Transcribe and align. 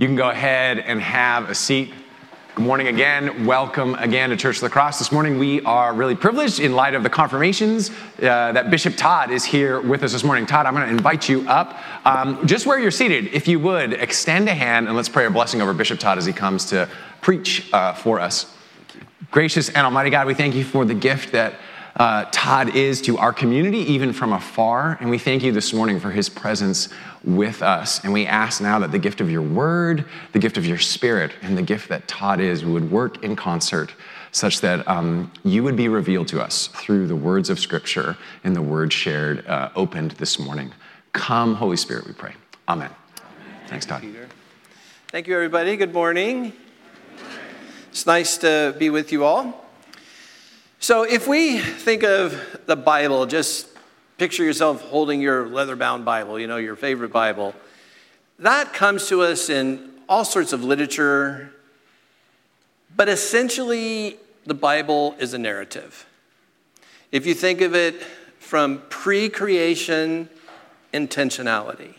You 0.00 0.06
can 0.06 0.16
go 0.16 0.30
ahead 0.30 0.78
and 0.78 0.98
have 0.98 1.50
a 1.50 1.54
seat. 1.54 1.92
Good 2.54 2.64
morning 2.64 2.86
again. 2.86 3.44
Welcome 3.44 3.96
again 3.96 4.30
to 4.30 4.36
Church 4.38 4.56
of 4.56 4.62
the 4.62 4.70
Cross. 4.70 4.98
This 4.98 5.12
morning 5.12 5.38
we 5.38 5.60
are 5.60 5.92
really 5.92 6.14
privileged 6.14 6.58
in 6.58 6.72
light 6.72 6.94
of 6.94 7.02
the 7.02 7.10
confirmations 7.10 7.90
uh, 7.90 8.52
that 8.52 8.70
Bishop 8.70 8.96
Todd 8.96 9.30
is 9.30 9.44
here 9.44 9.78
with 9.78 10.02
us 10.02 10.12
this 10.12 10.24
morning. 10.24 10.46
Todd, 10.46 10.64
I'm 10.64 10.72
going 10.72 10.86
to 10.86 10.90
invite 10.90 11.28
you 11.28 11.46
up. 11.46 11.78
Um, 12.06 12.46
just 12.46 12.64
where 12.64 12.78
you're 12.78 12.90
seated, 12.90 13.26
if 13.34 13.46
you 13.46 13.60
would, 13.60 13.92
extend 13.92 14.48
a 14.48 14.54
hand 14.54 14.86
and 14.86 14.96
let's 14.96 15.10
pray 15.10 15.26
a 15.26 15.30
blessing 15.30 15.60
over 15.60 15.74
Bishop 15.74 16.00
Todd 16.00 16.16
as 16.16 16.24
he 16.24 16.32
comes 16.32 16.64
to 16.70 16.88
preach 17.20 17.70
uh, 17.74 17.92
for 17.92 18.20
us. 18.20 18.56
Gracious 19.30 19.68
and 19.68 19.84
Almighty 19.84 20.08
God, 20.08 20.26
we 20.26 20.32
thank 20.32 20.54
you 20.54 20.64
for 20.64 20.86
the 20.86 20.94
gift 20.94 21.32
that 21.32 21.56
uh, 22.00 22.24
Todd 22.32 22.74
is 22.74 23.02
to 23.02 23.18
our 23.18 23.30
community, 23.30 23.80
even 23.92 24.14
from 24.14 24.32
afar. 24.32 24.96
And 25.02 25.10
we 25.10 25.18
thank 25.18 25.42
you 25.42 25.52
this 25.52 25.74
morning 25.74 26.00
for 26.00 26.10
his 26.10 26.30
presence 26.30 26.88
with 27.24 27.62
us. 27.62 28.02
And 28.02 28.10
we 28.14 28.24
ask 28.24 28.62
now 28.62 28.78
that 28.78 28.90
the 28.90 28.98
gift 28.98 29.20
of 29.20 29.30
your 29.30 29.42
word, 29.42 30.06
the 30.32 30.38
gift 30.38 30.56
of 30.56 30.64
your 30.64 30.78
spirit, 30.78 31.32
and 31.42 31.58
the 31.58 31.62
gift 31.62 31.90
that 31.90 32.08
Todd 32.08 32.40
is 32.40 32.64
would 32.64 32.90
work 32.90 33.22
in 33.22 33.36
concert 33.36 33.94
such 34.32 34.62
that 34.62 34.88
um, 34.88 35.30
you 35.44 35.62
would 35.62 35.76
be 35.76 35.88
revealed 35.88 36.28
to 36.28 36.40
us 36.40 36.68
through 36.68 37.06
the 37.06 37.16
words 37.16 37.50
of 37.50 37.60
Scripture 37.60 38.16
and 38.44 38.56
the 38.56 38.62
word 38.62 38.94
shared, 38.94 39.46
uh, 39.46 39.68
opened 39.76 40.12
this 40.12 40.38
morning. 40.38 40.72
Come, 41.12 41.54
Holy 41.54 41.76
Spirit, 41.76 42.06
we 42.06 42.14
pray. 42.14 42.32
Amen. 42.66 42.88
Amen. 42.88 43.60
Thanks, 43.66 43.84
Todd. 43.84 44.00
Peter. 44.00 44.26
Thank 45.08 45.26
you, 45.26 45.34
everybody. 45.34 45.76
Good 45.76 45.92
morning. 45.92 46.54
It's 47.90 48.06
nice 48.06 48.38
to 48.38 48.74
be 48.78 48.88
with 48.88 49.12
you 49.12 49.24
all. 49.24 49.69
So, 50.82 51.02
if 51.02 51.28
we 51.28 51.58
think 51.58 52.04
of 52.04 52.40
the 52.64 52.74
Bible, 52.74 53.26
just 53.26 53.68
picture 54.16 54.42
yourself 54.42 54.80
holding 54.80 55.20
your 55.20 55.46
leather 55.46 55.76
bound 55.76 56.06
Bible, 56.06 56.40
you 56.40 56.46
know, 56.46 56.56
your 56.56 56.74
favorite 56.74 57.12
Bible. 57.12 57.54
That 58.38 58.72
comes 58.72 59.06
to 59.08 59.20
us 59.20 59.50
in 59.50 59.90
all 60.08 60.24
sorts 60.24 60.54
of 60.54 60.64
literature, 60.64 61.52
but 62.96 63.10
essentially, 63.10 64.16
the 64.46 64.54
Bible 64.54 65.14
is 65.18 65.34
a 65.34 65.38
narrative. 65.38 66.06
If 67.12 67.26
you 67.26 67.34
think 67.34 67.60
of 67.60 67.74
it 67.74 68.02
from 68.38 68.78
pre 68.88 69.28
creation 69.28 70.30
intentionality, 70.94 71.92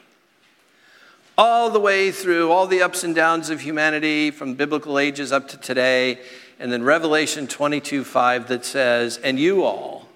all 1.38 1.69
the 1.69 1.80
way 1.80 2.09
through 2.09 2.52
all 2.52 2.66
the 2.66 2.81
ups 2.81 3.03
and 3.03 3.13
downs 3.13 3.52
of 3.52 3.61
humanity 3.61 4.31
from 4.31 4.56
biblical 4.56 4.97
ages 4.97 5.31
up 5.31 5.47
to 5.50 5.58
today, 5.58 6.17
and 6.62 6.72
then 6.72 6.84
Revelation 6.84 7.48
22 7.48 8.04
5 8.04 8.48
that 8.50 8.64
says, 8.64 9.17
And 9.17 9.40
you 9.40 9.64
all, 9.64 10.08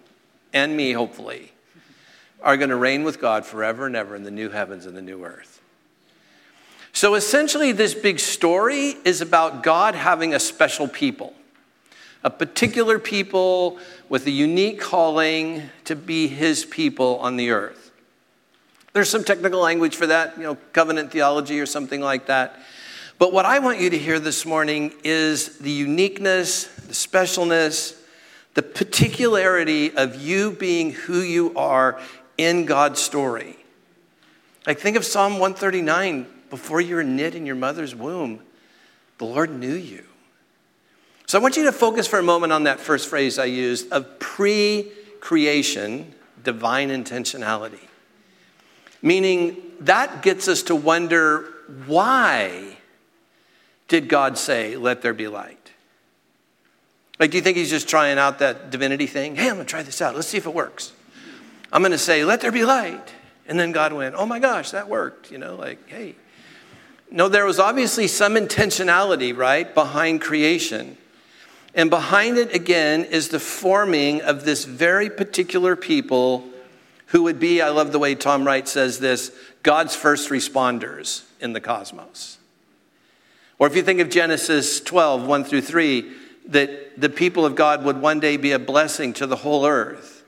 and 0.54 0.78
me 0.78 0.92
hopefully, 0.92 1.52
are 2.40 2.56
going 2.56 2.70
to 2.70 2.76
reign 2.76 3.04
with 3.04 3.20
God 3.20 3.48
forever 3.48 3.88
and 3.88 3.96
ever 3.96 4.16
in 4.16 4.22
the 4.22 4.30
new 4.30 4.52
heavens 4.52 4.86
and 4.86 4.96
the 4.96 5.02
new 5.02 5.26
earth. 5.26 5.60
So 6.94 7.16
essentially, 7.16 7.72
this 7.72 7.96
big 7.96 8.20
story 8.20 8.96
is 9.04 9.22
about 9.22 9.64
God 9.64 9.96
having 9.96 10.36
a 10.36 10.40
special 10.40 10.88
people, 10.88 11.34
a 12.24 12.30
particular 12.30 13.00
people 13.00 13.80
with 14.08 14.28
a 14.28 14.32
unique 14.32 14.80
calling 14.80 15.64
to 15.86 15.96
be 15.96 16.28
his 16.28 16.64
people 16.64 17.18
on 17.18 17.38
the 17.38 17.50
earth. 17.50 17.92
There's 18.94 19.10
some 19.10 19.24
technical 19.24 19.62
language 19.62 19.96
for 19.96 20.06
that, 20.06 20.38
you 20.38 20.44
know, 20.44 20.58
covenant 20.74 21.12
theology 21.12 21.60
or 21.60 21.66
something 21.66 22.02
like 22.02 22.28
that. 22.28 22.60
But 23.18 23.32
what 23.32 23.46
I 23.46 23.60
want 23.60 23.80
you 23.80 23.90
to 23.90 23.98
hear 23.98 24.20
this 24.20 24.46
morning 24.46 24.94
is 25.04 25.58
the 25.60 25.72
uniqueness, 25.72 26.66
the 26.66 26.94
specialness, 26.94 27.98
the 28.56 28.62
particularity 28.62 29.96
of 29.96 30.22
you 30.22 30.52
being 30.52 30.92
who 30.92 31.20
you 31.20 31.56
are 31.56 32.00
in 32.38 32.66
God's 32.66 33.00
story. 33.00 33.56
Like, 34.68 34.80
think 34.80 34.98
of 34.98 35.06
Psalm 35.06 35.34
139 35.34 36.28
before 36.50 36.82
you 36.82 36.96
were 36.96 37.04
knit 37.04 37.36
in 37.36 37.46
your 37.46 37.56
mother's 37.56 37.96
womb, 37.96 38.42
the 39.18 39.26
Lord 39.26 39.50
knew 39.50 39.74
you. 39.74 40.04
So 41.26 41.40
I 41.40 41.42
want 41.42 41.56
you 41.56 41.64
to 41.64 41.72
focus 41.72 42.08
for 42.08 42.20
a 42.20 42.24
moment 42.24 42.52
on 42.52 42.64
that 42.64 42.80
first 42.80 43.08
phrase 43.08 43.40
I 43.40 43.46
used 43.46 43.92
of 43.92 44.20
pre 44.20 44.92
creation, 45.22 46.14
divine 46.44 46.90
intentionality. 46.90 47.88
Meaning, 49.02 49.62
that 49.82 50.22
gets 50.22 50.48
us 50.48 50.64
to 50.64 50.76
wonder 50.76 51.46
why 51.86 52.75
did 53.88 54.10
God 54.10 54.38
say, 54.38 54.76
Let 54.76 55.02
there 55.02 55.14
be 55.14 55.28
light? 55.28 55.72
Like, 57.20 57.32
do 57.32 57.38
you 57.38 57.44
think 57.44 57.58
he's 57.58 57.70
just 57.70 57.88
trying 57.88 58.18
out 58.18 58.40
that 58.40 58.72
divinity 58.72 59.08
thing? 59.08 59.36
Hey, 59.36 59.48
I'm 59.48 59.56
going 59.56 59.66
to 59.66 59.70
try 59.70 59.84
this 59.84 60.02
out. 60.02 60.16
Let's 60.16 60.28
see 60.28 60.38
if 60.38 60.46
it 60.46 60.54
works. 60.54 60.92
I'm 61.72 61.82
going 61.82 61.92
to 61.92 61.98
say, 61.98 62.26
Let 62.26 62.42
there 62.42 62.52
be 62.52 62.66
light. 62.66 63.14
And 63.48 63.60
then 63.60 63.72
God 63.72 63.94
went, 63.94 64.16
Oh 64.16 64.26
my 64.26 64.40
gosh, 64.40 64.72
that 64.72 64.90
worked. 64.90 65.32
You 65.32 65.38
know, 65.38 65.56
like, 65.56 65.90
hey. 65.90 66.16
No, 67.12 67.30
there 67.30 67.46
was 67.46 67.60
obviously 67.60 68.08
some 68.08 68.34
intentionality, 68.34 69.36
right, 69.36 69.74
behind 69.74 70.22
creation. 70.22 70.98
And 71.76 71.90
behind 71.90 72.38
it, 72.38 72.54
again, 72.56 73.04
is 73.04 73.30
the 73.30 73.40
forming 73.40 74.22
of 74.22 74.44
this 74.44 74.66
very 74.66 75.10
particular 75.10 75.76
people 75.76 76.46
who 77.08 77.24
would 77.24 77.40
be, 77.40 77.62
I 77.62 77.70
love 77.70 77.92
the 77.92 78.00
way 78.00 78.16
Tom 78.16 78.46
Wright 78.46 78.68
says 78.68 79.00
this, 79.00 79.32
God's 79.62 79.96
first 79.96 80.30
responders 80.30 81.24
in 81.40 81.54
the 81.54 81.62
cosmos. 81.62 82.40
Or 83.58 83.68
if 83.68 83.76
you 83.76 83.82
think 83.82 84.00
of 84.00 84.10
Genesis 84.10 84.82
12, 84.82 85.26
1 85.26 85.44
through 85.46 85.62
3, 85.62 86.12
that 86.48 87.00
the 87.00 87.10
people 87.10 87.46
of 87.46 87.56
God 87.56 87.84
would 87.86 88.02
one 88.02 88.20
day 88.20 88.38
be 88.38 88.52
a 88.52 88.60
blessing 88.60 89.14
to 89.14 89.26
the 89.26 89.38
whole 89.38 89.66
earth. 89.66 90.24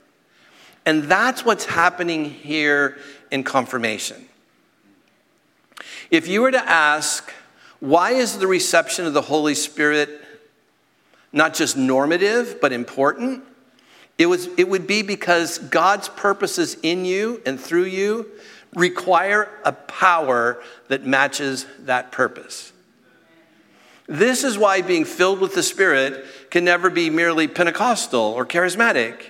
And 0.86 1.04
that's 1.04 1.44
what's 1.44 1.66
happening 1.66 2.24
here 2.24 2.96
in 3.30 3.44
confirmation. 3.44 4.26
If 6.10 6.26
you 6.26 6.40
were 6.40 6.50
to 6.50 6.68
ask, 6.68 7.32
why 7.80 8.12
is 8.12 8.38
the 8.38 8.46
reception 8.46 9.04
of 9.04 9.12
the 9.12 9.22
Holy 9.22 9.54
Spirit 9.54 10.22
not 11.32 11.54
just 11.54 11.76
normative, 11.76 12.58
but 12.60 12.72
important? 12.72 13.44
It, 14.16 14.26
was, 14.26 14.46
it 14.56 14.68
would 14.68 14.86
be 14.86 15.02
because 15.02 15.58
God's 15.58 16.08
purposes 16.08 16.76
in 16.82 17.04
you 17.04 17.40
and 17.46 17.60
through 17.60 17.84
you 17.84 18.26
require 18.74 19.48
a 19.64 19.72
power 19.72 20.62
that 20.88 21.04
matches 21.06 21.66
that 21.80 22.10
purpose. 22.10 22.72
This 24.08 24.42
is 24.42 24.56
why 24.56 24.80
being 24.80 25.04
filled 25.04 25.38
with 25.38 25.54
the 25.54 25.62
Spirit 25.62 26.24
can 26.50 26.64
never 26.64 26.88
be 26.88 27.10
merely 27.10 27.46
Pentecostal 27.46 28.20
or 28.20 28.46
charismatic. 28.46 29.26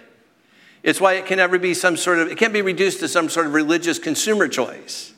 It's 0.84 1.00
why 1.00 1.14
it 1.14 1.26
can 1.26 1.38
never 1.38 1.58
be 1.58 1.74
some 1.74 1.96
sort 1.96 2.20
of, 2.20 2.28
it 2.28 2.38
can't 2.38 2.52
be 2.52 2.62
reduced 2.62 3.00
to 3.00 3.08
some 3.08 3.28
sort 3.28 3.46
of 3.46 3.54
religious 3.54 3.98
consumer 3.98 4.46
choice 4.46 5.12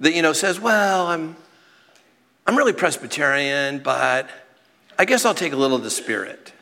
that, 0.00 0.12
you 0.12 0.22
know, 0.22 0.32
says, 0.32 0.58
well, 0.58 1.06
I'm, 1.06 1.36
I'm 2.48 2.56
really 2.56 2.72
Presbyterian, 2.72 3.78
but 3.78 4.28
I 4.98 5.04
guess 5.04 5.24
I'll 5.24 5.34
take 5.34 5.52
a 5.52 5.56
little 5.56 5.76
of 5.76 5.84
the 5.84 5.90
Spirit. 5.90 6.52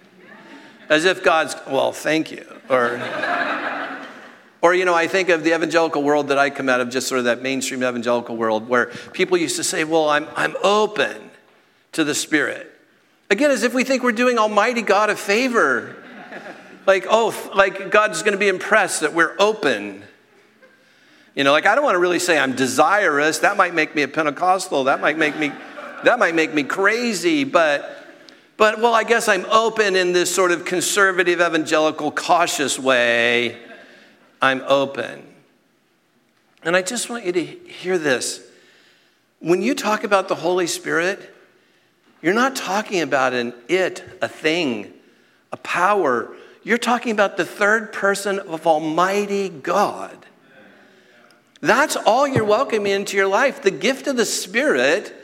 As 0.90 1.06
if 1.06 1.24
God's, 1.24 1.56
well, 1.66 1.92
thank 1.92 2.30
you. 2.30 2.44
Or, 2.68 3.00
or, 4.60 4.74
you 4.74 4.84
know, 4.84 4.94
I 4.94 5.06
think 5.06 5.30
of 5.30 5.44
the 5.44 5.54
evangelical 5.54 6.02
world 6.02 6.28
that 6.28 6.36
I 6.36 6.50
come 6.50 6.68
out 6.68 6.82
of, 6.82 6.90
just 6.90 7.08
sort 7.08 7.20
of 7.20 7.24
that 7.24 7.40
mainstream 7.40 7.82
evangelical 7.82 8.36
world 8.36 8.68
where 8.68 8.86
people 9.14 9.38
used 9.38 9.56
to 9.56 9.64
say, 9.64 9.84
well, 9.84 10.10
I'm, 10.10 10.28
I'm 10.36 10.54
open 10.62 11.31
to 11.92 12.04
the 12.04 12.14
Spirit. 12.14 12.68
Again, 13.30 13.50
as 13.50 13.62
if 13.62 13.72
we 13.72 13.84
think 13.84 14.02
we're 14.02 14.12
doing 14.12 14.38
Almighty 14.38 14.82
God 14.82 15.10
a 15.10 15.16
favor. 15.16 15.96
Like, 16.86 17.06
oh, 17.08 17.52
like 17.54 17.90
God's 17.90 18.22
going 18.22 18.32
to 18.32 18.38
be 18.38 18.48
impressed 18.48 19.02
that 19.02 19.14
we're 19.14 19.36
open. 19.38 20.02
You 21.34 21.44
know, 21.44 21.52
like 21.52 21.64
I 21.64 21.74
don't 21.74 21.84
want 21.84 21.94
to 21.94 22.00
really 22.00 22.18
say 22.18 22.38
I'm 22.38 22.54
desirous. 22.54 23.38
That 23.38 23.56
might 23.56 23.72
make 23.72 23.94
me 23.94 24.02
a 24.02 24.08
Pentecostal. 24.08 24.84
That 24.84 25.00
might 25.00 25.16
make 25.16 25.36
me, 25.38 25.52
that 26.04 26.18
might 26.18 26.34
make 26.34 26.52
me 26.52 26.64
crazy. 26.64 27.44
But, 27.44 28.06
but 28.56 28.80
well, 28.80 28.94
I 28.94 29.04
guess 29.04 29.28
I'm 29.28 29.46
open 29.46 29.96
in 29.96 30.12
this 30.12 30.34
sort 30.34 30.50
of 30.50 30.64
conservative, 30.64 31.40
evangelical, 31.40 32.10
cautious 32.10 32.78
way. 32.78 33.56
I'm 34.42 34.62
open. 34.66 35.26
And 36.64 36.76
I 36.76 36.82
just 36.82 37.08
want 37.08 37.24
you 37.24 37.32
to 37.32 37.44
hear 37.44 37.96
this. 37.96 38.40
When 39.38 39.62
you 39.62 39.74
talk 39.74 40.04
about 40.04 40.28
the 40.28 40.34
Holy 40.34 40.66
Spirit, 40.66 41.31
you're 42.22 42.34
not 42.34 42.54
talking 42.56 43.00
about 43.00 43.34
an 43.34 43.52
it, 43.68 44.04
a 44.22 44.28
thing, 44.28 44.92
a 45.50 45.56
power. 45.56 46.34
You're 46.62 46.78
talking 46.78 47.10
about 47.10 47.36
the 47.36 47.44
third 47.44 47.92
person 47.92 48.38
of 48.38 48.66
Almighty 48.66 49.48
God. 49.48 50.16
That's 51.60 51.96
all 51.96 52.26
you're 52.26 52.44
welcoming 52.44 52.92
into 52.92 53.16
your 53.16 53.26
life. 53.26 53.62
The 53.62 53.70
gift 53.70 54.06
of 54.06 54.16
the 54.16 54.24
Spirit 54.24 55.14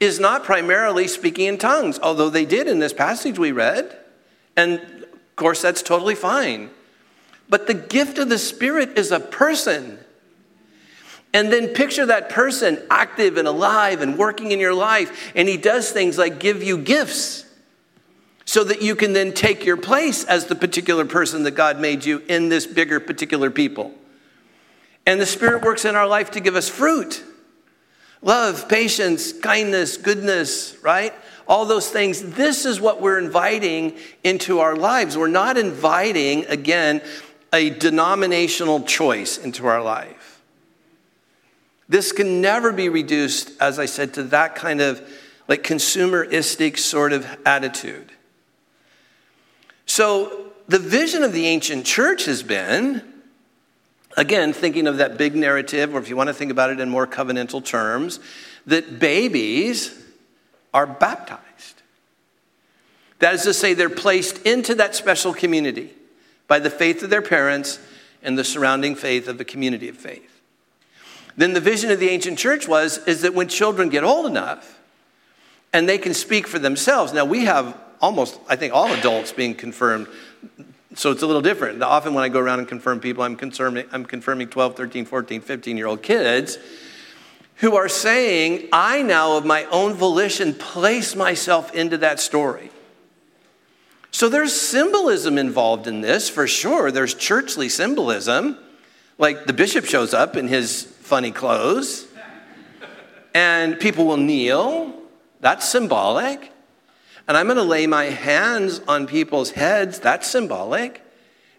is 0.00 0.18
not 0.20 0.44
primarily 0.44 1.06
speaking 1.08 1.46
in 1.46 1.58
tongues, 1.58 1.98
although 2.02 2.30
they 2.30 2.44
did 2.44 2.66
in 2.66 2.78
this 2.78 2.92
passage 2.92 3.38
we 3.38 3.52
read. 3.52 3.96
And 4.56 4.80
of 4.80 5.36
course, 5.36 5.62
that's 5.62 5.82
totally 5.82 6.14
fine. 6.14 6.70
But 7.48 7.66
the 7.66 7.74
gift 7.74 8.18
of 8.18 8.28
the 8.28 8.38
Spirit 8.38 8.98
is 8.98 9.10
a 9.10 9.20
person. 9.20 9.98
And 11.34 11.52
then 11.52 11.68
picture 11.68 12.06
that 12.06 12.28
person 12.28 12.82
active 12.90 13.36
and 13.36 13.48
alive 13.48 14.02
and 14.02 14.18
working 14.18 14.50
in 14.50 14.60
your 14.60 14.74
life. 14.74 15.32
And 15.34 15.48
he 15.48 15.56
does 15.56 15.90
things 15.90 16.18
like 16.18 16.38
give 16.38 16.62
you 16.62 16.76
gifts 16.76 17.46
so 18.44 18.64
that 18.64 18.82
you 18.82 18.94
can 18.94 19.12
then 19.12 19.32
take 19.32 19.64
your 19.64 19.76
place 19.76 20.24
as 20.24 20.46
the 20.46 20.54
particular 20.54 21.04
person 21.04 21.44
that 21.44 21.52
God 21.52 21.80
made 21.80 22.04
you 22.04 22.22
in 22.28 22.48
this 22.48 22.66
bigger 22.66 23.00
particular 23.00 23.50
people. 23.50 23.92
And 25.06 25.20
the 25.20 25.26
Spirit 25.26 25.62
works 25.62 25.84
in 25.84 25.96
our 25.96 26.06
life 26.06 26.32
to 26.32 26.40
give 26.40 26.54
us 26.54 26.68
fruit 26.68 27.24
love, 28.22 28.68
patience, 28.68 29.32
kindness, 29.32 29.96
goodness, 29.96 30.76
right? 30.80 31.12
All 31.48 31.66
those 31.66 31.90
things. 31.90 32.22
This 32.22 32.64
is 32.64 32.80
what 32.80 33.00
we're 33.00 33.18
inviting 33.18 33.98
into 34.22 34.60
our 34.60 34.76
lives. 34.76 35.18
We're 35.18 35.26
not 35.26 35.58
inviting, 35.58 36.44
again, 36.46 37.02
a 37.52 37.70
denominational 37.70 38.82
choice 38.82 39.38
into 39.38 39.66
our 39.66 39.82
life. 39.82 40.21
This 41.92 42.10
can 42.10 42.40
never 42.40 42.72
be 42.72 42.88
reduced, 42.88 43.52
as 43.60 43.78
I 43.78 43.84
said, 43.84 44.14
to 44.14 44.22
that 44.22 44.54
kind 44.54 44.80
of 44.80 45.06
like 45.46 45.62
consumeristic 45.62 46.78
sort 46.78 47.12
of 47.12 47.26
attitude. 47.44 48.10
So, 49.84 50.52
the 50.68 50.78
vision 50.78 51.22
of 51.22 51.34
the 51.34 51.46
ancient 51.46 51.84
church 51.84 52.24
has 52.24 52.42
been 52.42 53.02
again, 54.16 54.54
thinking 54.54 54.86
of 54.86 54.96
that 54.96 55.18
big 55.18 55.34
narrative, 55.34 55.94
or 55.94 55.98
if 55.98 56.08
you 56.08 56.16
want 56.16 56.28
to 56.28 56.34
think 56.34 56.50
about 56.50 56.70
it 56.70 56.80
in 56.80 56.88
more 56.88 57.06
covenantal 57.06 57.62
terms, 57.62 58.20
that 58.64 58.98
babies 58.98 59.94
are 60.72 60.86
baptized. 60.86 61.82
That 63.18 63.34
is 63.34 63.42
to 63.42 63.52
say, 63.52 63.74
they're 63.74 63.90
placed 63.90 64.46
into 64.46 64.74
that 64.76 64.94
special 64.94 65.34
community 65.34 65.92
by 66.48 66.58
the 66.58 66.70
faith 66.70 67.02
of 67.02 67.10
their 67.10 67.20
parents 67.20 67.78
and 68.22 68.38
the 68.38 68.44
surrounding 68.44 68.94
faith 68.94 69.28
of 69.28 69.36
the 69.36 69.44
community 69.44 69.90
of 69.90 69.98
faith. 69.98 70.31
Then 71.36 71.52
the 71.52 71.60
vision 71.60 71.90
of 71.90 71.98
the 71.98 72.08
ancient 72.08 72.38
church 72.38 72.68
was 72.68 72.98
is 73.06 73.22
that 73.22 73.34
when 73.34 73.48
children 73.48 73.88
get 73.88 74.04
old 74.04 74.26
enough 74.26 74.80
and 75.72 75.88
they 75.88 75.98
can 75.98 76.14
speak 76.14 76.46
for 76.46 76.58
themselves. 76.58 77.12
Now 77.12 77.24
we 77.24 77.44
have 77.44 77.76
almost 78.00 78.38
I 78.48 78.56
think 78.56 78.74
all 78.74 78.92
adults 78.92 79.32
being 79.32 79.54
confirmed 79.54 80.08
so 80.94 81.10
it's 81.10 81.22
a 81.22 81.26
little 81.26 81.42
different. 81.42 81.82
Often 81.82 82.14
when 82.14 82.24
I 82.24 82.28
go 82.28 82.38
around 82.38 82.58
and 82.58 82.68
confirm 82.68 83.00
people, 83.00 83.22
I'm 83.22 83.36
confirming, 83.36 83.86
I'm 83.92 84.04
confirming 84.04 84.48
12, 84.48 84.76
13, 84.76 85.04
14, 85.06 85.40
15 85.40 85.76
year 85.76 85.86
old 85.86 86.02
kids 86.02 86.58
who 87.56 87.76
are 87.76 87.88
saying, 87.88 88.68
I 88.72 89.02
now 89.02 89.36
of 89.36 89.46
my 89.46 89.64
own 89.66 89.94
volition 89.94 90.52
place 90.52 91.14
myself 91.14 91.74
into 91.74 91.96
that 91.98 92.20
story. 92.20 92.70
So 94.10 94.28
there's 94.28 94.58
symbolism 94.58 95.38
involved 95.38 95.86
in 95.86 96.02
this 96.02 96.28
for 96.28 96.46
sure. 96.46 96.90
There's 96.90 97.14
churchly 97.14 97.68
symbolism. 97.68 98.58
Like 99.16 99.46
the 99.46 99.52
bishop 99.52 99.86
shows 99.86 100.12
up 100.12 100.36
in 100.36 100.48
his 100.48 100.91
funny 101.12 101.30
clothes, 101.30 102.06
and 103.34 103.78
people 103.78 104.06
will 104.06 104.16
kneel. 104.16 104.94
That's 105.40 105.68
symbolic 105.68 106.52
and 107.28 107.36
I'm 107.36 107.46
going 107.46 107.56
to 107.56 107.62
lay 107.62 107.86
my 107.86 108.04
hands 108.06 108.80
on 108.88 109.06
people's 109.06 109.52
heads, 109.52 109.98
that's 110.00 110.28
symbolic. 110.28 111.02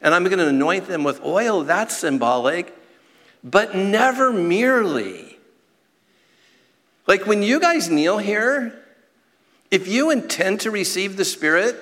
And 0.01 0.13
I'm 0.13 0.25
going 0.25 0.39
to 0.39 0.47
anoint 0.47 0.87
them 0.87 1.03
with 1.03 1.23
oil, 1.23 1.63
that's 1.63 1.95
symbolic. 1.95 2.75
But 3.43 3.75
never 3.75 4.33
merely. 4.33 5.37
Like 7.07 7.25
when 7.25 7.43
you 7.43 7.59
guys 7.59 7.89
kneel 7.89 8.17
here, 8.17 8.79
if 9.71 9.87
you 9.87 10.11
intend 10.11 10.61
to 10.61 10.71
receive 10.71 11.17
the 11.17 11.25
Spirit, 11.25 11.75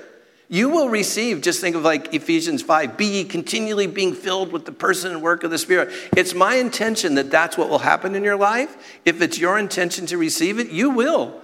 you 0.51 0.68
will 0.68 0.89
receive, 0.89 1.39
just 1.39 1.62
think 1.62 1.77
of 1.77 1.83
like 1.83 2.13
Ephesians 2.13 2.62
5 2.62 2.98
be 2.98 3.24
continually 3.24 3.88
being 3.88 4.13
filled 4.13 4.51
with 4.51 4.65
the 4.65 4.74
person 4.74 5.13
and 5.13 5.21
work 5.21 5.45
of 5.45 5.50
the 5.50 5.57
Spirit. 5.57 5.94
It's 6.18 6.33
my 6.33 6.56
intention 6.56 7.15
that 7.15 7.31
that's 7.31 7.57
what 7.57 7.69
will 7.69 7.80
happen 7.80 8.15
in 8.15 8.24
your 8.25 8.36
life. 8.36 9.00
If 9.06 9.21
it's 9.21 9.39
your 9.39 9.57
intention 9.57 10.07
to 10.07 10.18
receive 10.18 10.59
it, 10.59 10.69
you 10.69 10.89
will. 10.89 11.42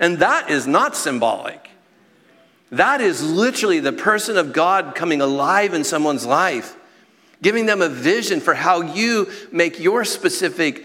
And 0.00 0.18
that 0.18 0.50
is 0.50 0.66
not 0.66 0.96
symbolic. 0.96 1.70
That 2.72 3.00
is 3.00 3.22
literally 3.22 3.78
the 3.78 3.92
person 3.92 4.36
of 4.36 4.52
God 4.52 4.96
coming 4.96 5.20
alive 5.20 5.72
in 5.72 5.84
someone's 5.84 6.26
life, 6.26 6.76
giving 7.40 7.66
them 7.66 7.80
a 7.80 7.88
vision 7.88 8.40
for 8.40 8.54
how 8.54 8.80
you 8.80 9.30
make 9.52 9.78
your 9.78 10.04
specific 10.04 10.84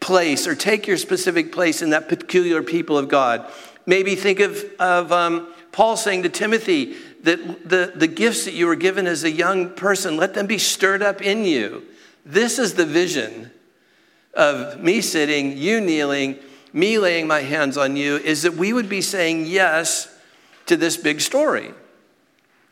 place 0.00 0.46
or 0.46 0.54
take 0.54 0.86
your 0.86 0.98
specific 0.98 1.50
place 1.50 1.80
in 1.80 1.90
that 1.90 2.10
peculiar 2.10 2.62
people 2.62 2.98
of 2.98 3.08
God. 3.08 3.50
Maybe 3.86 4.16
think 4.16 4.40
of, 4.40 4.62
of 4.78 5.12
um, 5.12 5.48
Paul 5.76 5.98
saying 5.98 6.22
to 6.22 6.30
Timothy 6.30 6.94
that 7.24 7.68
the, 7.68 7.92
the 7.94 8.06
gifts 8.06 8.46
that 8.46 8.54
you 8.54 8.66
were 8.66 8.76
given 8.76 9.06
as 9.06 9.24
a 9.24 9.30
young 9.30 9.68
person, 9.74 10.16
let 10.16 10.32
them 10.32 10.46
be 10.46 10.56
stirred 10.56 11.02
up 11.02 11.20
in 11.20 11.44
you. 11.44 11.82
This 12.24 12.58
is 12.58 12.72
the 12.72 12.86
vision 12.86 13.50
of 14.32 14.80
me 14.82 15.02
sitting, 15.02 15.58
you 15.58 15.82
kneeling, 15.82 16.38
me 16.72 16.98
laying 16.98 17.26
my 17.26 17.40
hands 17.40 17.76
on 17.76 17.94
you, 17.94 18.16
is 18.16 18.40
that 18.44 18.54
we 18.54 18.72
would 18.72 18.88
be 18.88 19.02
saying 19.02 19.44
yes 19.44 20.08
to 20.64 20.78
this 20.78 20.96
big 20.96 21.20
story. 21.20 21.74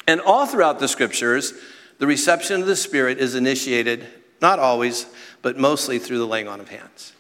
And 0.09 0.23
all 0.23 0.47
throughout 0.47 0.79
the 0.79 0.89
scriptures, 0.89 1.53
the 1.99 2.07
reception 2.07 2.63
of 2.63 2.67
the 2.67 2.75
Spirit 2.75 3.19
is 3.19 3.35
initiated, 3.35 4.07
not 4.41 4.59
always, 4.59 5.05
but 5.43 5.59
mostly 5.59 5.99
through 5.99 6.21
the 6.21 6.27
laying 6.27 6.49
on 6.49 6.59
of 6.59 6.71
hands. 6.71 7.13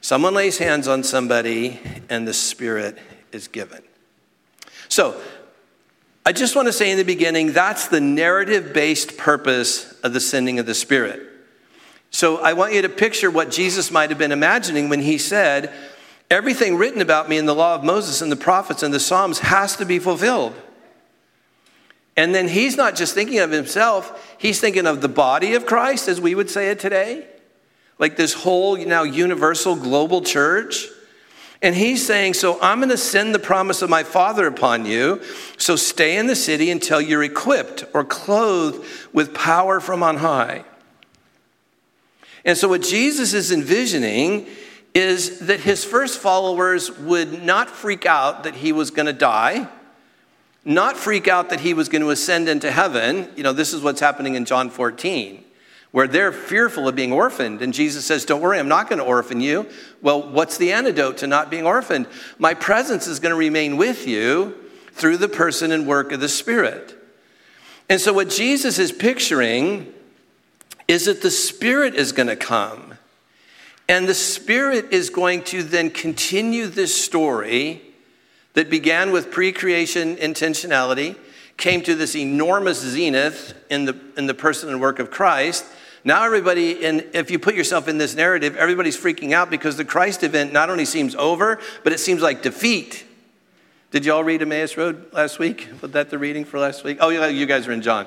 Someone 0.00 0.32
lays 0.32 0.56
hands 0.56 0.88
on 0.88 1.02
somebody, 1.02 1.80
and 2.08 2.26
the 2.26 2.32
Spirit 2.32 2.96
is 3.30 3.46
given. 3.46 3.82
So, 4.88 5.20
I 6.24 6.32
just 6.32 6.56
want 6.56 6.66
to 6.66 6.72
say 6.72 6.90
in 6.90 6.98
the 6.98 7.04
beginning 7.04 7.52
that's 7.52 7.88
the 7.88 8.00
narrative 8.00 8.72
based 8.72 9.16
purpose 9.16 9.92
of 10.00 10.12
the 10.12 10.20
sending 10.20 10.58
of 10.58 10.66
the 10.66 10.74
Spirit. 10.74 11.22
So, 12.10 12.38
I 12.38 12.54
want 12.54 12.72
you 12.72 12.82
to 12.82 12.88
picture 12.88 13.30
what 13.30 13.50
Jesus 13.50 13.90
might 13.90 14.10
have 14.10 14.18
been 14.18 14.32
imagining 14.32 14.88
when 14.88 15.00
he 15.00 15.18
said, 15.18 15.72
Everything 16.30 16.76
written 16.76 17.00
about 17.00 17.28
me 17.28 17.38
in 17.38 17.46
the 17.46 17.54
law 17.54 17.76
of 17.76 17.84
Moses 17.84 18.20
and 18.20 18.32
the 18.32 18.36
prophets 18.36 18.82
and 18.82 18.92
the 18.92 18.98
Psalms 18.98 19.38
has 19.38 19.76
to 19.76 19.84
be 19.84 20.00
fulfilled. 20.00 20.54
And 22.16 22.34
then 22.34 22.48
he's 22.48 22.76
not 22.76 22.96
just 22.96 23.14
thinking 23.14 23.38
of 23.40 23.50
himself, 23.50 24.36
he's 24.38 24.60
thinking 24.60 24.86
of 24.86 25.02
the 25.02 25.08
body 25.08 25.54
of 25.54 25.66
Christ, 25.66 26.08
as 26.08 26.20
we 26.20 26.34
would 26.34 26.50
say 26.50 26.70
it 26.70 26.80
today, 26.80 27.26
like 27.98 28.16
this 28.16 28.32
whole 28.32 28.76
now 28.76 29.02
universal 29.02 29.76
global 29.76 30.22
church. 30.22 30.86
And 31.62 31.74
he's 31.74 32.04
saying, 32.04 32.34
So 32.34 32.60
I'm 32.60 32.78
going 32.78 32.90
to 32.90 32.96
send 32.96 33.34
the 33.34 33.38
promise 33.38 33.82
of 33.82 33.90
my 33.90 34.02
Father 34.02 34.46
upon 34.46 34.86
you. 34.86 35.22
So 35.56 35.76
stay 35.76 36.16
in 36.16 36.26
the 36.26 36.36
city 36.36 36.70
until 36.70 37.00
you're 37.00 37.24
equipped 37.24 37.84
or 37.94 38.04
clothed 38.04 38.84
with 39.12 39.34
power 39.34 39.80
from 39.80 40.02
on 40.02 40.18
high. 40.18 40.64
And 42.44 42.56
so, 42.56 42.68
what 42.68 42.82
Jesus 42.82 43.34
is 43.34 43.50
envisioning 43.50 44.46
is 44.94 45.40
that 45.40 45.60
his 45.60 45.84
first 45.84 46.20
followers 46.20 46.90
would 46.90 47.42
not 47.42 47.68
freak 47.68 48.06
out 48.06 48.44
that 48.44 48.54
he 48.54 48.72
was 48.72 48.90
going 48.90 49.06
to 49.06 49.12
die, 49.12 49.68
not 50.64 50.96
freak 50.96 51.28
out 51.28 51.50
that 51.50 51.60
he 51.60 51.74
was 51.74 51.88
going 51.88 52.02
to 52.02 52.10
ascend 52.10 52.48
into 52.48 52.70
heaven. 52.70 53.28
You 53.36 53.42
know, 53.42 53.52
this 53.52 53.74
is 53.74 53.82
what's 53.82 54.00
happening 54.00 54.36
in 54.36 54.44
John 54.44 54.70
14, 54.70 55.44
where 55.90 56.08
they're 56.08 56.32
fearful 56.32 56.88
of 56.88 56.94
being 56.94 57.12
orphaned. 57.12 57.62
And 57.62 57.72
Jesus 57.72 58.04
says, 58.04 58.24
Don't 58.24 58.40
worry, 58.40 58.58
I'm 58.58 58.68
not 58.68 58.88
going 58.88 58.98
to 58.98 59.04
orphan 59.04 59.40
you. 59.40 59.68
Well, 60.02 60.30
what's 60.30 60.58
the 60.58 60.72
antidote 60.72 61.18
to 61.18 61.26
not 61.26 61.50
being 61.50 61.66
orphaned? 61.66 62.06
My 62.38 62.54
presence 62.54 63.06
is 63.06 63.20
going 63.20 63.32
to 63.32 63.38
remain 63.38 63.76
with 63.76 64.06
you 64.06 64.54
through 64.92 65.18
the 65.18 65.28
person 65.28 65.72
and 65.72 65.86
work 65.86 66.12
of 66.12 66.20
the 66.20 66.28
Spirit. 66.28 66.94
And 67.88 68.00
so, 68.00 68.12
what 68.12 68.30
Jesus 68.30 68.78
is 68.78 68.92
picturing 68.92 69.92
is 70.88 71.06
that 71.06 71.22
the 71.22 71.30
Spirit 71.30 71.94
is 71.94 72.12
going 72.12 72.28
to 72.28 72.36
come 72.36 72.96
and 73.88 74.08
the 74.08 74.14
Spirit 74.14 74.92
is 74.92 75.10
going 75.10 75.42
to 75.44 75.62
then 75.62 75.90
continue 75.90 76.66
this 76.66 77.00
story 77.00 77.82
that 78.54 78.68
began 78.70 79.12
with 79.12 79.30
pre 79.30 79.52
creation 79.52 80.16
intentionality, 80.16 81.16
came 81.56 81.82
to 81.82 81.94
this 81.94 82.14
enormous 82.14 82.80
zenith 82.80 83.54
in 83.70 83.86
the, 83.86 83.96
in 84.16 84.26
the 84.26 84.34
person 84.34 84.68
and 84.68 84.80
work 84.80 84.98
of 84.98 85.10
Christ. 85.10 85.64
Now, 86.04 86.24
everybody, 86.24 86.84
and 86.84 87.04
if 87.14 87.30
you 87.30 87.38
put 87.38 87.54
yourself 87.54 87.88
in 87.88 87.98
this 87.98 88.14
narrative, 88.14 88.56
everybody's 88.56 88.96
freaking 88.96 89.32
out 89.32 89.50
because 89.50 89.76
the 89.76 89.84
Christ 89.84 90.22
event 90.22 90.52
not 90.52 90.70
only 90.70 90.84
seems 90.84 91.14
over, 91.16 91.58
but 91.82 91.92
it 91.92 91.98
seems 91.98 92.22
like 92.22 92.42
defeat. 92.42 93.04
Did 93.90 94.04
y'all 94.04 94.22
read 94.22 94.42
Emmaus 94.42 94.76
Road 94.76 95.12
last 95.12 95.38
week? 95.38 95.68
Was 95.80 95.92
that 95.92 96.10
the 96.10 96.18
reading 96.18 96.44
for 96.44 96.58
last 96.58 96.84
week? 96.84 96.98
Oh, 97.00 97.08
yeah, 97.08 97.26
you 97.26 97.46
guys 97.46 97.66
are 97.66 97.72
in 97.72 97.82
John. 97.82 98.06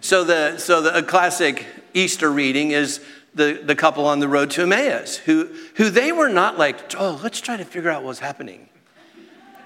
So 0.00 0.24
the 0.24 0.58
so 0.58 0.82
the 0.82 1.02
classic 1.02 1.66
Easter 1.94 2.30
reading 2.30 2.70
is 2.70 3.00
the, 3.36 3.60
the 3.62 3.74
couple 3.74 4.06
on 4.06 4.18
the 4.18 4.28
road 4.28 4.50
to 4.52 4.62
Emmaus, 4.62 5.16
who, 5.18 5.48
who 5.74 5.90
they 5.90 6.10
were 6.10 6.28
not 6.28 6.58
like, 6.58 6.94
oh, 6.96 7.20
let's 7.22 7.40
try 7.40 7.56
to 7.56 7.64
figure 7.64 7.90
out 7.90 8.02
what's 8.02 8.18
happening. 8.18 8.68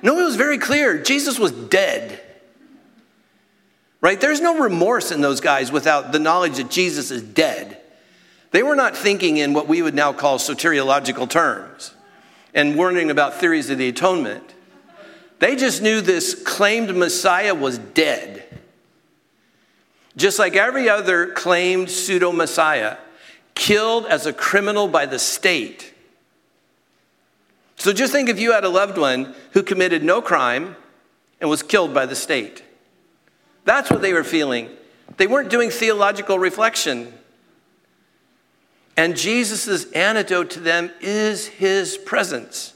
No, 0.02 0.18
it 0.18 0.24
was 0.24 0.36
very 0.36 0.58
clear. 0.58 1.00
Jesus 1.02 1.38
was 1.38 1.52
dead. 1.52 2.20
Right? 4.00 4.20
There's 4.20 4.40
no 4.40 4.58
remorse 4.58 5.12
in 5.12 5.20
those 5.20 5.40
guys 5.40 5.70
without 5.70 6.12
the 6.12 6.18
knowledge 6.18 6.56
that 6.56 6.70
Jesus 6.70 7.10
is 7.10 7.22
dead. 7.22 7.80
They 8.50 8.62
were 8.62 8.76
not 8.76 8.96
thinking 8.96 9.36
in 9.36 9.52
what 9.52 9.68
we 9.68 9.82
would 9.82 9.94
now 9.94 10.12
call 10.12 10.38
soteriological 10.38 11.28
terms 11.28 11.94
and 12.54 12.76
worrying 12.76 13.10
about 13.10 13.34
theories 13.34 13.70
of 13.70 13.78
the 13.78 13.88
atonement. 13.88 14.54
They 15.38 15.54
just 15.54 15.82
knew 15.82 16.00
this 16.00 16.34
claimed 16.34 16.94
Messiah 16.96 17.54
was 17.54 17.78
dead. 17.78 18.44
Just 20.16 20.38
like 20.38 20.56
every 20.56 20.88
other 20.88 21.32
claimed 21.32 21.90
pseudo 21.90 22.32
Messiah 22.32 22.96
killed 23.54 24.06
as 24.06 24.26
a 24.26 24.32
criminal 24.32 24.88
by 24.88 25.06
the 25.06 25.18
state. 25.18 25.94
So 27.76 27.92
just 27.92 28.12
think 28.12 28.28
if 28.28 28.40
you 28.40 28.52
had 28.52 28.64
a 28.64 28.68
loved 28.68 28.98
one 28.98 29.34
who 29.52 29.62
committed 29.62 30.02
no 30.02 30.20
crime 30.20 30.76
and 31.40 31.48
was 31.48 31.62
killed 31.62 31.94
by 31.94 32.06
the 32.06 32.16
state. 32.16 32.62
That's 33.64 33.90
what 33.90 34.02
they 34.02 34.12
were 34.12 34.24
feeling. 34.24 34.70
They 35.16 35.26
weren't 35.26 35.50
doing 35.50 35.70
theological 35.70 36.38
reflection. 36.38 37.12
And 38.96 39.16
Jesus' 39.16 39.90
antidote 39.92 40.50
to 40.50 40.60
them 40.60 40.90
is 41.00 41.46
his 41.46 41.96
presence. 41.96 42.74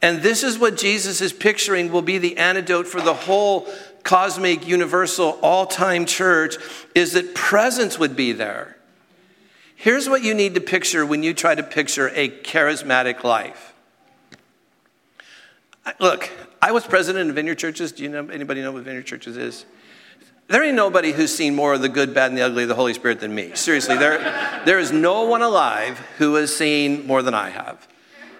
And 0.00 0.22
this 0.22 0.42
is 0.42 0.58
what 0.58 0.76
Jesus 0.76 1.20
is 1.20 1.32
picturing 1.32 1.90
will 1.90 2.02
be 2.02 2.18
the 2.18 2.36
antidote 2.36 2.86
for 2.86 3.00
the 3.00 3.14
whole 3.14 3.66
cosmic, 4.04 4.66
universal, 4.66 5.38
all 5.42 5.66
time 5.66 6.06
church 6.06 6.56
is 6.94 7.12
that 7.12 7.34
presence 7.34 7.98
would 7.98 8.16
be 8.16 8.32
there. 8.32 8.76
Here's 9.74 10.08
what 10.08 10.22
you 10.22 10.34
need 10.34 10.54
to 10.54 10.60
picture 10.60 11.04
when 11.04 11.22
you 11.22 11.34
try 11.34 11.54
to 11.54 11.62
picture 11.62 12.08
a 12.14 12.28
charismatic 12.28 13.22
life. 13.22 13.67
Look, 15.98 16.30
I 16.60 16.72
was 16.72 16.86
president 16.86 17.30
of 17.30 17.36
Vineyard 17.36 17.56
Churches. 17.56 17.92
Do 17.92 18.02
you 18.02 18.08
know 18.08 18.28
anybody 18.28 18.62
know 18.62 18.72
what 18.72 18.84
Vineyard 18.84 19.06
Churches 19.06 19.36
is? 19.36 19.64
There 20.48 20.64
ain't 20.64 20.76
nobody 20.76 21.12
who's 21.12 21.34
seen 21.34 21.54
more 21.54 21.74
of 21.74 21.82
the 21.82 21.90
good, 21.90 22.14
bad, 22.14 22.30
and 22.30 22.38
the 22.38 22.42
ugly 22.42 22.62
of 22.62 22.70
the 22.70 22.74
Holy 22.74 22.94
Spirit 22.94 23.20
than 23.20 23.34
me. 23.34 23.54
Seriously, 23.54 23.98
there, 23.98 24.18
there 24.64 24.78
is 24.78 24.90
no 24.90 25.24
one 25.24 25.42
alive 25.42 25.98
who 26.16 26.36
has 26.36 26.56
seen 26.56 27.06
more 27.06 27.22
than 27.22 27.34
I 27.34 27.50
have. 27.50 27.86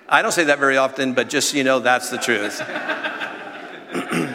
I 0.09 0.23
don't 0.23 0.33
say 0.33 0.45
that 0.45 0.59
very 0.59 0.79
often, 0.79 1.13
but 1.13 1.29
just 1.29 1.51
so 1.51 1.59
you 1.59 1.65
know, 1.65 1.81
that's 1.81 2.09
the 2.09 2.17
truth. 2.17 2.57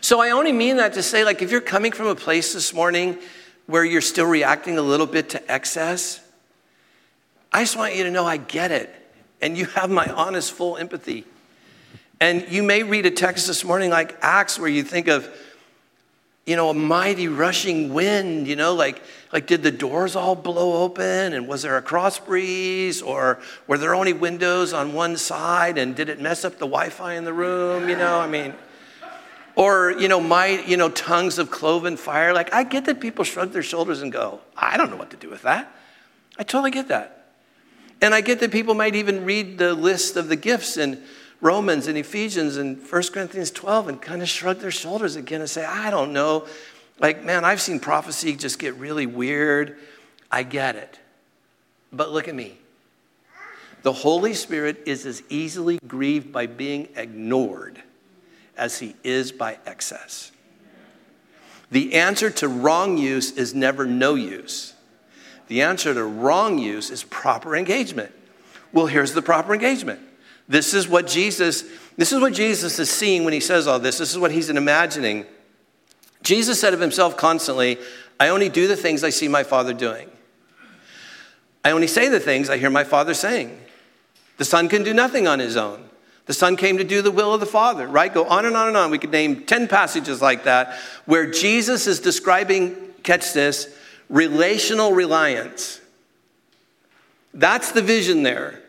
so 0.00 0.20
I 0.20 0.30
only 0.30 0.50
mean 0.50 0.78
that 0.78 0.94
to 0.94 1.04
say, 1.04 1.24
like, 1.24 1.40
if 1.40 1.52
you're 1.52 1.60
coming 1.60 1.92
from 1.92 2.08
a 2.08 2.16
place 2.16 2.52
this 2.52 2.74
morning 2.74 3.18
where 3.66 3.84
you're 3.84 4.00
still 4.00 4.26
reacting 4.26 4.76
a 4.76 4.82
little 4.82 5.06
bit 5.06 5.30
to 5.30 5.50
excess, 5.50 6.20
I 7.52 7.62
just 7.62 7.76
want 7.76 7.94
you 7.94 8.02
to 8.02 8.10
know 8.10 8.26
I 8.26 8.38
get 8.38 8.72
it. 8.72 8.92
And 9.40 9.56
you 9.56 9.66
have 9.66 9.88
my 9.88 10.06
honest, 10.06 10.52
full 10.52 10.76
empathy. 10.78 11.24
And 12.20 12.46
you 12.48 12.62
may 12.62 12.82
read 12.82 13.06
a 13.06 13.10
text 13.10 13.46
this 13.46 13.64
morning 13.64 13.90
like 13.90 14.16
Acts 14.22 14.58
where 14.58 14.68
you 14.68 14.82
think 14.82 15.08
of, 15.08 15.28
you 16.46 16.56
know, 16.56 16.70
a 16.70 16.74
mighty 16.74 17.28
rushing 17.28 17.92
wind, 17.92 18.46
you 18.46 18.56
know, 18.56 18.74
like, 18.74 19.02
like 19.32 19.46
did 19.46 19.62
the 19.62 19.70
doors 19.70 20.14
all 20.14 20.34
blow 20.34 20.82
open 20.82 21.32
and 21.32 21.48
was 21.48 21.62
there 21.62 21.76
a 21.76 21.82
cross 21.82 22.18
breeze 22.18 23.02
or 23.02 23.40
were 23.66 23.78
there 23.78 23.94
only 23.94 24.12
windows 24.12 24.72
on 24.72 24.92
one 24.92 25.16
side 25.16 25.78
and 25.78 25.96
did 25.96 26.08
it 26.08 26.20
mess 26.20 26.44
up 26.44 26.52
the 26.54 26.66
Wi-Fi 26.66 27.14
in 27.14 27.24
the 27.24 27.32
room, 27.32 27.88
you 27.88 27.96
know, 27.96 28.20
I 28.20 28.28
mean, 28.28 28.54
or, 29.56 29.92
you 29.92 30.08
know, 30.08 30.20
my, 30.20 30.46
you 30.46 30.76
know, 30.76 30.90
tongues 30.90 31.38
of 31.38 31.50
cloven 31.50 31.96
fire. 31.96 32.34
Like, 32.34 32.52
I 32.52 32.64
get 32.64 32.86
that 32.86 33.00
people 33.00 33.24
shrug 33.24 33.52
their 33.52 33.62
shoulders 33.62 34.02
and 34.02 34.12
go, 34.12 34.40
I 34.56 34.76
don't 34.76 34.90
know 34.90 34.96
what 34.96 35.10
to 35.10 35.16
do 35.16 35.30
with 35.30 35.42
that. 35.42 35.72
I 36.38 36.42
totally 36.42 36.72
get 36.72 36.88
that. 36.88 37.28
And 38.02 38.14
I 38.14 38.20
get 38.20 38.40
that 38.40 38.50
people 38.50 38.74
might 38.74 38.96
even 38.96 39.24
read 39.24 39.58
the 39.58 39.72
list 39.72 40.16
of 40.16 40.28
the 40.28 40.36
gifts 40.36 40.76
in 40.76 41.00
Romans 41.44 41.88
and 41.88 41.98
Ephesians 41.98 42.56
and 42.56 42.78
1 42.78 43.02
Corinthians 43.12 43.50
12 43.50 43.88
and 43.88 44.00
kind 44.00 44.22
of 44.22 44.28
shrug 44.30 44.60
their 44.60 44.70
shoulders 44.70 45.14
again 45.14 45.42
and 45.42 45.50
say, 45.50 45.62
I 45.62 45.90
don't 45.90 46.14
know. 46.14 46.46
Like, 46.98 47.22
man, 47.22 47.44
I've 47.44 47.60
seen 47.60 47.80
prophecy 47.80 48.34
just 48.34 48.58
get 48.58 48.74
really 48.76 49.04
weird. 49.04 49.76
I 50.30 50.42
get 50.42 50.74
it. 50.74 50.98
But 51.92 52.12
look 52.12 52.28
at 52.28 52.34
me. 52.34 52.56
The 53.82 53.92
Holy 53.92 54.32
Spirit 54.32 54.84
is 54.86 55.04
as 55.04 55.22
easily 55.28 55.78
grieved 55.86 56.32
by 56.32 56.46
being 56.46 56.88
ignored 56.96 57.82
as 58.56 58.78
he 58.78 58.96
is 59.04 59.30
by 59.30 59.58
excess. 59.66 60.32
The 61.70 61.92
answer 61.92 62.30
to 62.30 62.48
wrong 62.48 62.96
use 62.96 63.32
is 63.32 63.54
never 63.54 63.84
no 63.84 64.14
use. 64.14 64.72
The 65.48 65.60
answer 65.60 65.92
to 65.92 66.04
wrong 66.04 66.56
use 66.58 66.88
is 66.88 67.04
proper 67.04 67.54
engagement. 67.54 68.12
Well, 68.72 68.86
here's 68.86 69.12
the 69.12 69.20
proper 69.20 69.52
engagement. 69.52 70.00
This 70.48 70.74
is 70.74 70.86
what 70.88 71.06
Jesus, 71.06 71.64
this 71.96 72.12
is 72.12 72.20
what 72.20 72.32
Jesus 72.34 72.78
is 72.78 72.90
seeing 72.90 73.24
when 73.24 73.32
he 73.32 73.40
says 73.40 73.66
all 73.66 73.78
this. 73.78 73.98
This 73.98 74.10
is 74.10 74.18
what 74.18 74.30
he's 74.30 74.50
imagining. 74.50 75.24
Jesus 76.22 76.60
said 76.60 76.74
of 76.74 76.80
himself 76.80 77.16
constantly, 77.16 77.78
I 78.18 78.28
only 78.28 78.48
do 78.48 78.66
the 78.66 78.76
things 78.76 79.04
I 79.04 79.10
see 79.10 79.28
my 79.28 79.42
Father 79.42 79.72
doing. 79.72 80.10
I 81.64 81.70
only 81.70 81.86
say 81.86 82.08
the 82.08 82.20
things 82.20 82.50
I 82.50 82.58
hear 82.58 82.70
my 82.70 82.84
Father 82.84 83.14
saying. 83.14 83.58
The 84.36 84.44
Son 84.44 84.68
can 84.68 84.82
do 84.82 84.92
nothing 84.92 85.26
on 85.26 85.38
his 85.38 85.56
own. 85.56 85.88
The 86.26 86.34
Son 86.34 86.56
came 86.56 86.78
to 86.78 86.84
do 86.84 87.02
the 87.02 87.10
will 87.10 87.34
of 87.34 87.40
the 87.40 87.46
Father, 87.46 87.86
right? 87.86 88.12
Go 88.12 88.24
on 88.24 88.46
and 88.46 88.56
on 88.56 88.68
and 88.68 88.76
on. 88.76 88.90
We 88.90 88.98
could 88.98 89.12
name 89.12 89.44
10 89.44 89.68
passages 89.68 90.22
like 90.22 90.44
that 90.44 90.78
where 91.04 91.30
Jesus 91.30 91.86
is 91.86 92.00
describing, 92.00 92.76
catch 93.02 93.32
this, 93.32 93.74
relational 94.08 94.92
reliance. 94.92 95.80
That's 97.32 97.72
the 97.72 97.82
vision 97.82 98.22
there. 98.22 98.63